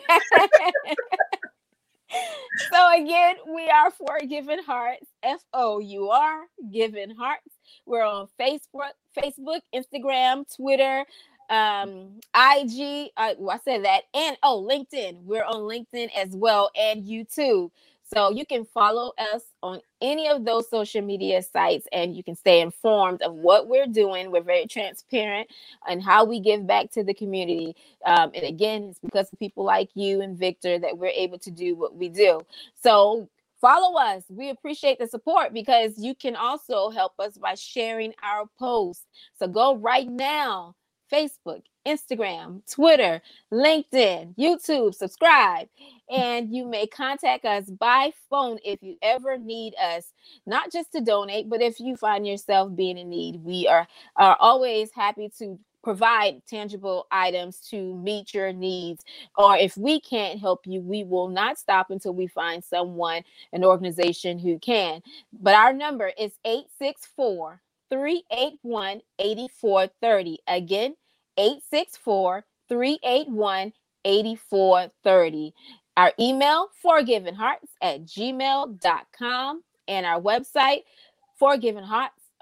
so 2.71 2.95
again, 2.95 3.35
we 3.47 3.67
are 3.69 3.91
for 3.91 4.19
Giving 4.27 4.63
Hearts, 4.63 5.05
F-O-U-R, 5.23 6.43
Giving 6.71 7.15
Hearts. 7.15 7.54
We're 7.85 8.05
on 8.05 8.27
Facebook, 8.39 8.91
Facebook, 9.17 9.61
Instagram, 9.73 10.45
Twitter, 10.55 11.05
um 11.49 12.19
ig 12.35 13.11
uh, 13.17 13.33
well, 13.37 13.55
i 13.55 13.59
said 13.63 13.85
that 13.85 14.03
and 14.13 14.37
oh 14.41 14.65
linkedin. 14.67 15.23
We're 15.25 15.43
on 15.43 15.61
linkedin 15.61 16.09
as 16.15 16.29
well 16.29 16.71
and 16.75 17.03
youtube. 17.03 17.69
So 18.13 18.29
you 18.29 18.45
can 18.45 18.65
follow 18.65 19.13
us 19.17 19.41
on 19.63 19.81
any 19.99 20.27
of 20.29 20.45
those 20.45 20.69
social 20.69 21.01
media 21.01 21.41
sites 21.41 21.87
and 21.91 22.15
you 22.15 22.23
can 22.23 22.35
stay 22.35 22.61
informed 22.61 23.23
of 23.23 23.33
what 23.33 23.67
we're 23.67 23.87
doing. 23.87 24.29
We're 24.29 24.41
very 24.43 24.67
transparent 24.67 25.49
and 25.87 26.03
how 26.03 26.23
we 26.23 26.39
give 26.39 26.67
back 26.67 26.91
to 26.91 27.03
the 27.03 27.15
community. 27.15 27.75
Um, 28.05 28.31
and 28.35 28.43
again 28.43 28.83
it's 28.91 28.99
because 28.99 29.31
of 29.33 29.39
people 29.39 29.63
like 29.63 29.89
you 29.95 30.21
and 30.21 30.37
victor 30.37 30.77
that 30.77 30.97
we're 30.97 31.07
able 31.07 31.39
to 31.39 31.51
do 31.51 31.75
what 31.75 31.95
we 31.95 32.09
do. 32.09 32.41
So 32.81 33.27
follow 33.65 33.97
us. 33.97 34.23
We 34.29 34.51
appreciate 34.51 34.99
the 34.99 35.07
support 35.07 35.51
because 35.51 35.97
you 35.97 36.13
can 36.13 36.35
also 36.35 36.91
help 36.91 37.13
us 37.17 37.35
by 37.35 37.55
sharing 37.55 38.13
our 38.21 38.45
posts. 38.59 39.05
So 39.39 39.47
go 39.47 39.75
right 39.75 40.07
now 40.07 40.75
Facebook, 41.11 41.63
Instagram, 41.87 42.61
Twitter, 42.71 43.23
LinkedIn, 43.51 44.35
YouTube, 44.37 44.93
subscribe. 44.93 45.67
And 46.11 46.53
you 46.55 46.67
may 46.67 46.85
contact 46.85 47.45
us 47.45 47.65
by 47.65 48.13
phone 48.29 48.59
if 48.63 48.83
you 48.83 48.97
ever 49.01 49.35
need 49.39 49.73
us, 49.81 50.13
not 50.45 50.71
just 50.71 50.91
to 50.91 51.01
donate, 51.01 51.49
but 51.49 51.63
if 51.63 51.79
you 51.79 51.95
find 51.95 52.27
yourself 52.27 52.75
being 52.75 52.99
in 52.99 53.09
need. 53.09 53.43
We 53.43 53.67
are, 53.67 53.87
are 54.15 54.37
always 54.39 54.91
happy 54.93 55.31
to 55.39 55.57
provide 55.85 56.41
tangible 56.47 57.05
items 57.11 57.59
to 57.59 57.93
meet 57.97 58.33
your 58.33 58.51
needs. 58.51 59.03
Or 59.37 59.55
if 59.55 59.77
we 59.77 60.01
can't 60.01 60.39
help 60.39 60.65
you, 60.65 60.81
we 60.81 61.03
will 61.03 61.27
not 61.27 61.59
stop 61.59 61.91
until 61.91 62.15
we 62.15 62.25
find 62.25 62.63
someone, 62.63 63.21
an 63.53 63.63
organization 63.63 64.39
who 64.39 64.57
can. 64.57 65.03
But 65.31 65.53
our 65.53 65.73
number 65.73 66.11
is 66.17 66.31
864 66.43 67.61
381 67.91 69.01
8430. 69.19 70.39
Again, 70.47 70.95
864 71.37 72.45
381 72.67 73.73
8430. 74.05 75.53
Our 75.97 76.13
email, 76.19 76.69
forgivenhearts 76.83 77.69
at 77.79 78.05
gmail.com, 78.05 79.63
and 79.87 80.05
our 80.07 80.19
website, 80.19 80.81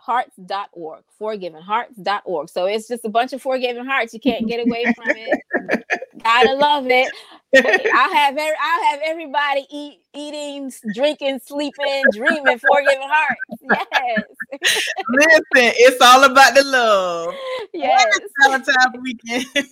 forgivenhearts.org, 0.07 1.03
forgivenhearts.org. 1.19 2.49
So 2.49 2.65
it's 2.65 2.87
just 2.87 3.05
a 3.05 3.09
bunch 3.09 3.33
of 3.33 3.41
forgiven 3.41 3.85
hearts. 3.85 4.13
You 4.13 4.19
can't 4.19 4.47
get 4.47 4.65
away 4.65 4.85
from 4.95 5.09
it. 5.09 5.83
Gotta 6.23 6.53
love 6.53 6.85
it. 6.87 7.11
I'll 7.55 8.13
have 8.13 8.37
every, 8.37 8.55
I'll 8.61 8.83
have 8.91 8.99
everybody 9.05 9.65
eat, 9.69 9.99
eating, 10.13 10.71
drinking, 10.93 11.39
sleeping, 11.45 12.03
dreaming, 12.11 12.59
forgiving 12.59 13.09
hearts. 13.09 13.39
Yes. 13.61 14.23
Listen, 15.09 15.41
it's 15.55 16.01
all 16.01 16.23
about 16.23 16.55
the 16.55 16.63
love. 16.63 17.35
Yes. 17.73 18.19
Valentine's 18.41 19.01
weekend. 19.01 19.45
so 19.55 19.63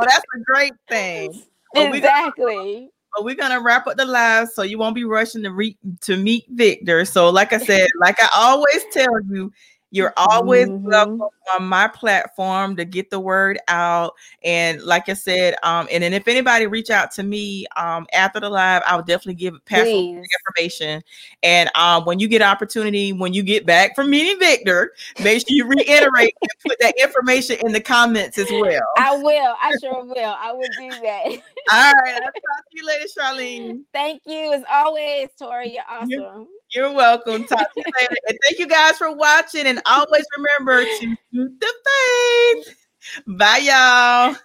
that's 0.00 0.24
a 0.34 0.40
great 0.44 0.72
thing. 0.88 1.42
Exactly. 1.76 2.90
But 3.14 3.24
we're 3.24 3.34
gonna 3.34 3.60
wrap 3.60 3.86
up 3.86 3.96
the 3.96 4.04
live 4.04 4.48
so 4.48 4.62
you 4.62 4.78
won't 4.78 4.94
be 4.94 5.04
rushing 5.04 5.42
to 5.44 5.50
re- 5.52 5.76
to 6.02 6.16
meet 6.16 6.44
Victor. 6.50 7.04
So, 7.04 7.30
like 7.30 7.52
I 7.52 7.58
said, 7.58 7.86
like 8.00 8.22
I 8.22 8.28
always 8.36 8.84
tell 8.92 9.20
you, 9.28 9.52
you're 9.94 10.12
always 10.16 10.68
mm-hmm. 10.68 10.88
welcome 10.88 11.20
on 11.54 11.64
my 11.64 11.86
platform 11.86 12.74
to 12.74 12.84
get 12.84 13.10
the 13.10 13.20
word 13.20 13.60
out. 13.68 14.14
And 14.42 14.82
like 14.82 15.08
I 15.08 15.12
said, 15.12 15.54
um, 15.62 15.86
and 15.88 16.02
then 16.02 16.12
if 16.12 16.26
anybody 16.26 16.66
reach 16.66 16.90
out 16.90 17.12
to 17.12 17.22
me 17.22 17.66
um 17.76 18.06
after 18.12 18.40
the 18.40 18.50
live, 18.50 18.82
I 18.86 18.96
will 18.96 19.04
definitely 19.04 19.34
give 19.34 19.64
pass 19.66 19.86
information. 19.86 21.00
And 21.44 21.70
um, 21.76 22.04
when 22.06 22.18
you 22.18 22.26
get 22.26 22.42
opportunity, 22.42 23.12
when 23.12 23.32
you 23.32 23.44
get 23.44 23.66
back 23.66 23.94
from 23.94 24.10
meeting 24.10 24.36
Victor, 24.40 24.94
make 25.22 25.38
sure 25.38 25.54
you 25.54 25.64
reiterate 25.64 26.34
and 26.42 26.50
put 26.66 26.76
that 26.80 26.94
information 27.00 27.58
in 27.64 27.72
the 27.72 27.80
comments 27.80 28.36
as 28.36 28.50
well. 28.50 28.82
I 28.98 29.16
will. 29.16 29.54
I 29.62 29.76
sure 29.80 30.04
will. 30.04 30.36
I 30.38 30.52
will 30.52 30.68
do 30.76 30.90
that. 30.90 31.24
All 31.70 31.92
right. 32.02 32.14
I'll 32.14 32.20
talk 32.20 32.32
to 32.32 32.72
you 32.72 32.84
later, 32.84 33.06
Charlene. 33.16 33.82
Thank 33.92 34.22
you 34.26 34.54
as 34.54 34.64
always, 34.68 35.28
Tori. 35.38 35.74
You're 35.74 35.84
awesome. 35.88 36.10
You're- 36.10 36.46
you're 36.74 36.92
welcome. 36.92 37.44
Talk 37.44 37.72
to 37.72 37.80
you 37.80 37.92
later. 38.00 38.16
And 38.28 38.38
thank 38.42 38.58
you 38.58 38.66
guys 38.66 38.96
for 38.98 39.14
watching. 39.14 39.66
And 39.66 39.80
always 39.86 40.24
remember 40.36 40.84
to 40.84 41.16
shoot 41.32 41.60
the 41.60 42.64
faith. 42.64 42.76
Bye, 43.26 43.58
y'all. 43.58 44.36